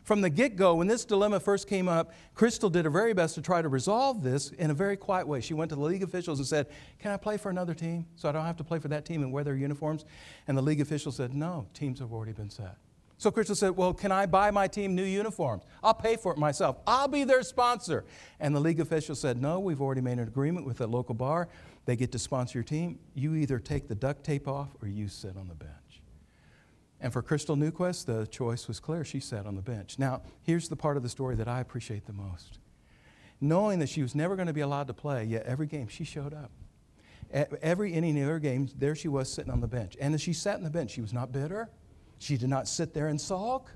From 0.05 0.20
the 0.20 0.29
get 0.29 0.57
go, 0.57 0.75
when 0.75 0.87
this 0.87 1.07
dilemma 1.07 1.40
first 1.40 1.66
came 1.66 1.88
up, 1.88 2.12
Crystal 2.35 2.68
did 2.68 2.85
her 2.85 2.90
very 2.90 3.14
best 3.14 3.35
to 3.37 3.42
try 3.42 3.62
to 3.62 3.70
resolve 3.70 4.23
this 4.23 4.51
in 4.51 4.70
a 4.70 4.75
very 4.75 4.99
quiet 4.99 5.27
way. 5.27 5.40
She 5.40 5.55
went 5.55 5.70
to 5.70 5.77
the 5.77 5.83
league 5.83 6.03
officials 6.03 6.38
and 6.38 6.47
said, 6.47 6.66
Can 6.99 7.11
I 7.11 7.16
play 7.16 7.38
for 7.38 7.49
another 7.49 7.73
team 7.73 8.05
so 8.14 8.29
I 8.29 8.33
don't 8.33 8.44
have 8.44 8.59
to 8.59 8.64
play 8.64 8.79
for 8.79 8.88
that 8.88 9.07
team 9.07 9.23
and 9.23 9.33
wear 9.33 9.44
their 9.44 9.57
uniforms? 9.57 10.05
And 10.47 10.59
the 10.59 10.62
league 10.62 10.83
officials 10.83 11.16
said, 11.16 11.33
No, 11.33 11.66
teams 11.73 12.01
have 12.01 12.12
already 12.12 12.33
been 12.33 12.51
set. 12.51 12.77
So 13.24 13.30
Crystal 13.30 13.56
said, 13.56 13.70
Well, 13.70 13.94
can 13.94 14.12
I 14.12 14.26
buy 14.26 14.50
my 14.50 14.68
team 14.68 14.94
new 14.94 15.02
uniforms? 15.02 15.62
I'll 15.82 15.94
pay 15.94 16.16
for 16.16 16.32
it 16.32 16.37
myself. 16.37 16.76
I'll 16.87 17.08
be 17.08 17.24
their 17.24 17.42
sponsor. 17.42 18.04
And 18.38 18.54
the 18.54 18.60
league 18.60 18.80
official 18.80 19.14
said, 19.14 19.40
No, 19.40 19.60
we've 19.60 19.80
already 19.80 20.02
made 20.02 20.18
an 20.18 20.28
agreement 20.28 20.66
with 20.66 20.82
a 20.82 20.87
local 20.87 21.14
bar. 21.14 21.48
They 21.87 21.96
get 21.96 22.12
to 22.12 22.18
sponsor 22.18 22.58
your 22.58 22.64
team. 22.64 22.98
You 23.14 23.34
either 23.34 23.58
take 23.58 23.88
the 23.88 23.94
duct 23.94 24.24
tape 24.24 24.46
off 24.46 24.76
or 24.82 24.88
you 24.88 25.08
sit 25.08 25.38
on 25.38 25.48
the 25.48 25.54
bench. 25.54 26.02
And 27.00 27.14
for 27.14 27.22
Crystal 27.22 27.56
Newquest, 27.56 28.04
the 28.04 28.26
choice 28.26 28.68
was 28.68 28.78
clear. 28.78 29.06
She 29.06 29.20
sat 29.20 29.46
on 29.46 29.56
the 29.56 29.62
bench. 29.62 29.98
Now, 29.98 30.20
here's 30.42 30.68
the 30.68 30.76
part 30.76 30.98
of 30.98 31.02
the 31.02 31.08
story 31.08 31.34
that 31.37 31.48
I 31.48 31.60
appreciate 31.60 32.04
the 32.04 32.12
most. 32.12 32.58
Knowing 33.40 33.78
that 33.78 33.88
she 33.88 34.02
was 34.02 34.14
never 34.14 34.37
going 34.37 34.48
to 34.48 34.52
be 34.52 34.60
allowed 34.60 34.88
to 34.88 34.94
play, 34.94 35.24
yet 35.24 35.46
every 35.46 35.66
game 35.66 35.88
she 35.88 36.04
showed 36.04 36.34
up. 36.34 36.50
Every 37.32 37.94
inning 37.94 38.20
of 38.20 38.28
her 38.28 38.38
game, 38.38 38.68
there 38.76 38.94
she 38.94 39.08
was 39.08 39.32
sitting 39.32 39.50
on 39.50 39.62
the 39.62 39.66
bench. 39.66 39.96
And 39.98 40.12
as 40.12 40.20
she 40.20 40.34
sat 40.34 40.56
on 40.56 40.62
the 40.62 40.68
bench, 40.68 40.90
she 40.90 41.00
was 41.00 41.14
not 41.14 41.32
bitter. 41.32 41.70
She 42.18 42.37
did 42.37 42.48
not 42.48 42.68
sit 42.68 42.94
there 42.94 43.09
and 43.09 43.20
sulk. 43.20 43.70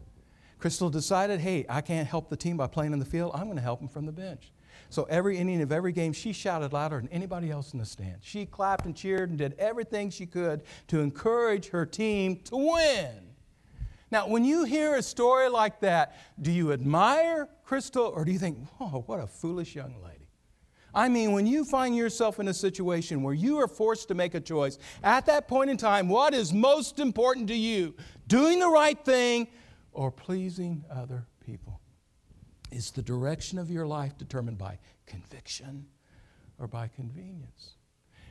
Crystal 0.58 0.90
decided, 0.90 1.40
hey, 1.40 1.64
I 1.68 1.80
can't 1.80 2.08
help 2.08 2.28
the 2.28 2.36
team 2.36 2.56
by 2.56 2.66
playing 2.66 2.92
in 2.92 2.98
the 2.98 3.04
field. 3.04 3.32
I'm 3.34 3.44
going 3.44 3.56
to 3.56 3.62
help 3.62 3.78
them 3.78 3.88
from 3.88 4.06
the 4.06 4.12
bench. 4.12 4.52
So 4.90 5.04
every 5.04 5.36
inning 5.36 5.60
of 5.60 5.70
every 5.70 5.92
game, 5.92 6.12
she 6.12 6.32
shouted 6.32 6.72
louder 6.72 6.98
than 7.00 7.08
anybody 7.10 7.50
else 7.50 7.72
in 7.72 7.78
the 7.78 7.84
stand. 7.84 8.16
She 8.22 8.46
clapped 8.46 8.86
and 8.86 8.96
cheered 8.96 9.28
and 9.28 9.38
did 9.38 9.54
everything 9.58 10.10
she 10.10 10.26
could 10.26 10.62
to 10.88 11.00
encourage 11.00 11.68
her 11.68 11.84
team 11.84 12.40
to 12.44 12.56
win. 12.56 13.28
Now, 14.10 14.26
when 14.26 14.44
you 14.44 14.64
hear 14.64 14.94
a 14.94 15.02
story 15.02 15.50
like 15.50 15.80
that, 15.80 16.16
do 16.40 16.50
you 16.50 16.72
admire 16.72 17.48
Crystal 17.64 18.06
or 18.06 18.24
do 18.24 18.32
you 18.32 18.38
think, 18.38 18.58
whoa, 18.78 19.02
what 19.06 19.20
a 19.20 19.26
foolish 19.26 19.74
young 19.74 19.96
lady? 20.02 20.28
I 20.94 21.10
mean, 21.10 21.32
when 21.32 21.46
you 21.46 21.64
find 21.66 21.94
yourself 21.94 22.40
in 22.40 22.48
a 22.48 22.54
situation 22.54 23.22
where 23.22 23.34
you 23.34 23.58
are 23.58 23.68
forced 23.68 24.08
to 24.08 24.14
make 24.14 24.34
a 24.34 24.40
choice, 24.40 24.78
at 25.02 25.26
that 25.26 25.46
point 25.46 25.68
in 25.68 25.76
time, 25.76 26.08
what 26.08 26.32
is 26.32 26.54
most 26.54 26.98
important 26.98 27.48
to 27.48 27.54
you? 27.54 27.94
Doing 28.28 28.60
the 28.60 28.68
right 28.68 29.04
thing 29.04 29.48
or 29.92 30.12
pleasing 30.12 30.84
other 30.88 31.26
people? 31.44 31.80
Is 32.70 32.90
the 32.92 33.02
direction 33.02 33.58
of 33.58 33.70
your 33.70 33.86
life 33.86 34.16
determined 34.16 34.58
by 34.58 34.78
conviction 35.06 35.86
or 36.58 36.68
by 36.68 36.88
convenience? 36.88 37.74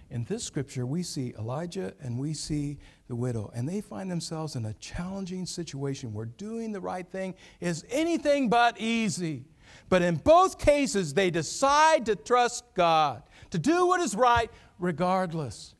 In 0.10 0.24
this 0.24 0.44
scripture, 0.44 0.86
we 0.86 1.04
see 1.04 1.34
Elijah 1.38 1.94
and 2.00 2.18
we 2.18 2.34
see 2.34 2.78
the 3.10 3.16
widow, 3.16 3.52
and 3.54 3.68
they 3.68 3.82
find 3.82 4.10
themselves 4.10 4.56
in 4.56 4.66
a 4.66 4.74
challenging 4.76 5.46
situation 5.46 6.14
where 6.14 6.28
doing 6.28 6.72
the 6.72 6.80
right 6.80 7.06
thing 7.06 7.36
is 7.60 7.84
anything 7.90 8.48
but 8.48 8.80
easy. 8.80 9.44
But 9.90 10.02
in 10.04 10.16
both 10.16 10.60
cases, 10.60 11.14
they 11.14 11.30
decide 11.30 12.06
to 12.06 12.16
trust 12.16 12.64
God, 12.74 13.24
to 13.50 13.60
do 13.60 13.88
what 13.88 14.00
is 14.00 14.16
right 14.16 14.50
regardless. 14.80 15.76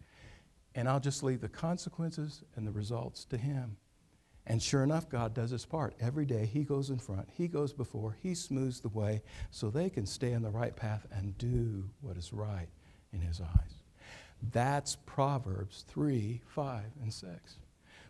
and 0.76 0.88
I'll 0.88 1.00
just 1.00 1.24
leave 1.24 1.42
the 1.42 1.50
consequences 1.50 2.44
and 2.56 2.68
the 2.68 2.72
results 2.72 3.26
to 3.26 3.38
Him. 3.38 3.78
And 4.48 4.64
sure 4.64 4.84
enough, 4.84 5.10
God 5.10 5.34
does 5.34 5.52
His 5.52 5.66
part. 5.66 5.94
Every 6.00 6.26
day, 6.26 6.46
He 6.46 6.64
goes 6.64 6.90
in 6.90 7.00
front, 7.00 7.30
He 7.32 7.48
goes 7.48 7.74
before, 7.74 8.18
He 8.24 8.34
smooths 8.34 8.80
the 8.80 8.90
way 8.90 9.22
so 9.52 9.70
they 9.70 9.90
can 9.90 10.06
stay 10.06 10.34
on 10.34 10.42
the 10.42 10.50
right 10.50 10.76
path 10.76 11.06
and 11.12 11.38
do 11.38 11.84
what 12.02 12.18
is 12.18 12.34
right 12.34 12.70
in 13.14 13.22
His 13.22 13.42
eyes. 13.42 13.84
That's 14.52 14.96
Proverbs 15.06 15.86
3, 15.88 16.42
5, 16.48 16.84
and 17.02 17.14
6. 17.14 17.58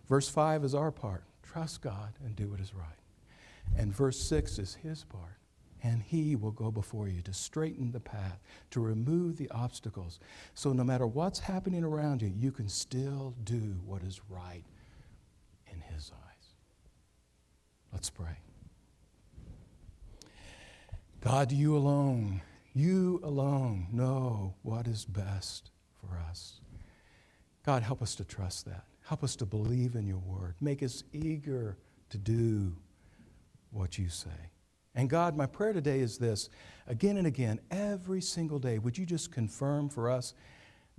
Verse 0.08 0.30
5 0.30 0.64
is 0.64 0.76
our 0.76 0.92
part 0.92 1.24
trust 1.44 1.82
God 1.82 2.14
and 2.24 2.36
do 2.36 2.50
what 2.50 2.60
is 2.60 2.74
right. 2.74 2.86
And 3.78 3.96
verse 3.96 4.20
6 4.20 4.60
is 4.60 4.76
His 4.76 5.04
part 5.04 5.38
and 5.84 6.02
He 6.02 6.36
will 6.36 6.52
go 6.52 6.72
before 6.72 7.08
you 7.08 7.22
to 7.24 7.34
straighten 7.34 7.92
the 7.92 8.00
path, 8.00 8.40
to 8.72 8.80
remove 8.80 9.38
the 9.38 9.50
obstacles. 9.52 10.20
So 10.54 10.74
no 10.74 10.84
matter 10.84 11.08
what's 11.08 11.40
happening 11.40 11.84
around 11.84 12.22
you, 12.22 12.34
you 12.36 12.52
can 12.52 12.68
still 12.68 13.36
do 13.44 13.80
what 13.86 14.04
is 14.04 14.22
right 14.30 14.64
in 15.72 15.82
His 15.82 16.12
eyes. 16.14 16.54
Let's 17.98 18.12
pray. 18.12 18.38
God, 21.20 21.52
you 21.52 21.76
alone, 21.76 22.44
you 22.76 23.20
alone 23.24 23.88
know 23.92 24.54
what 24.62 24.86
is 24.86 25.04
best 25.04 25.72
for 26.00 26.16
us. 26.30 26.62
God, 27.66 27.82
help 27.82 28.04
us 28.04 28.14
to 28.14 28.24
trust 28.24 28.66
that. 28.66 28.84
Help 29.02 29.24
us 29.24 29.36
to 29.38 29.48
believe 29.48 29.96
in 29.96 30.06
your 30.06 30.20
word. 30.20 30.54
Make 30.62 30.84
us 30.84 31.06
eager 31.12 31.76
to 32.12 32.20
do 32.20 32.76
what 33.72 33.98
you 33.98 34.10
say. 34.10 34.52
And 34.94 35.10
God, 35.10 35.36
my 35.36 35.48
prayer 35.48 35.74
today 35.74 36.00
is 36.02 36.20
this 36.20 36.52
again 36.86 37.18
and 37.18 37.26
again, 37.26 37.60
every 37.72 38.22
single 38.22 38.60
day, 38.60 38.78
would 38.78 38.96
you 38.96 39.08
just 39.08 39.32
confirm 39.32 39.90
for 39.90 40.12
us 40.12 40.36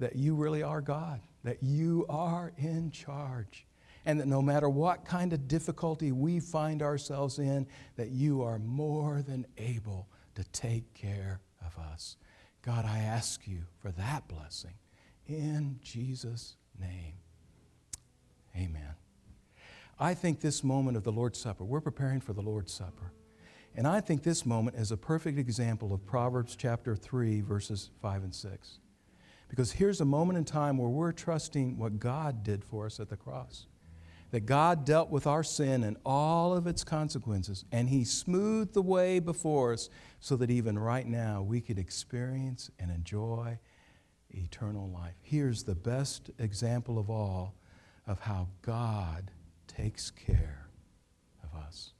that 0.01 0.17
you 0.17 0.35
really 0.35 0.65
are 0.65 0.81
God, 0.81 1.21
that 1.45 1.63
you 1.63 2.07
are 2.09 2.53
in 2.59 2.91
charge, 2.91 3.68
and 4.09 4.19
that 4.19 4.27
no 4.27 4.41
matter 4.41 4.71
what 4.71 5.05
kind 5.05 5.35
of 5.35 5.47
difficulty 5.47 6.13
we 6.13 6.41
find 6.41 6.81
ourselves 6.81 7.39
in, 7.39 7.67
that 7.97 8.09
you 8.09 8.43
are 8.43 8.59
more 8.59 9.21
than 9.21 9.47
able 9.59 10.09
to 10.35 10.43
take 10.45 10.95
care 10.95 11.41
of 11.61 11.79
us. 11.79 12.17
God, 12.63 12.87
I 12.87 13.01
ask 13.01 13.47
you 13.47 13.65
for 13.83 13.91
that 13.93 14.27
blessing 14.27 14.73
in 15.27 15.79
Jesus' 15.83 16.57
name. 16.81 17.17
Amen. 18.57 18.95
I 20.01 20.15
think 20.15 20.41
this 20.41 20.65
moment 20.65 20.97
of 20.97 21.05
the 21.05 21.13
Lord's 21.13 21.39
Supper, 21.39 21.65
we're 21.65 21.83
preparing 21.83 22.21
for 22.23 22.33
the 22.33 22.41
Lord's 22.41 22.73
Supper. 22.73 23.13
And 23.77 23.87
I 23.87 24.01
think 24.01 24.23
this 24.23 24.47
moment 24.47 24.79
is 24.79 24.91
a 24.91 24.97
perfect 24.97 25.39
example 25.39 25.93
of 25.93 26.07
Proverbs 26.07 26.57
chapter 26.57 26.97
3, 26.97 27.43
verses 27.43 27.91
5 28.01 28.23
and 28.23 28.35
6. 28.35 28.79
Because 29.51 29.73
here's 29.73 30.01
a 30.01 30.07
moment 30.07 30.39
in 30.39 30.47
time 30.47 30.79
where 30.79 30.89
we're 30.89 31.13
trusting 31.13 31.77
what 31.77 31.99
God 31.99 32.43
did 32.43 32.65
for 32.65 32.87
us 32.87 33.01
at 33.01 33.11
the 33.11 33.17
cross. 33.17 33.67
That 34.31 34.41
God 34.41 34.85
dealt 34.85 35.11
with 35.11 35.27
our 35.27 35.43
sin 35.43 35.83
and 35.83 35.97
all 36.05 36.55
of 36.55 36.67
its 36.67 36.85
consequences, 36.85 37.65
and 37.73 37.89
He 37.89 38.05
smoothed 38.05 38.75
the 38.75 38.83
way 38.83 39.21
before 39.21 39.73
us 39.73 39.89
so 40.21 40.37
that 40.37 40.51
even 40.51 40.79
right 40.79 41.07
now 41.07 41.43
we 41.43 41.61
could 41.61 41.79
experience 41.79 42.71
and 42.79 42.91
enjoy 42.91 43.59
eternal 44.31 44.91
life. 44.91 45.15
Here's 45.23 45.65
the 45.65 45.75
best 45.75 46.31
example 46.39 46.99
of 46.99 47.09
all 47.09 47.55
of 48.07 48.21
how 48.21 48.49
God 48.63 49.31
takes 49.67 50.11
care 50.11 50.69
of 51.43 51.59
us. 51.59 51.93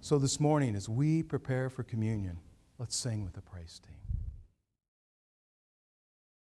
So, 0.00 0.18
this 0.18 0.38
morning, 0.38 0.76
as 0.76 0.88
we 0.88 1.22
prepare 1.22 1.70
for 1.70 1.82
communion, 1.82 2.38
let's 2.78 2.96
sing 2.96 3.24
with 3.24 3.34
the 3.34 3.40
praise 3.40 3.80
team. 3.82 4.03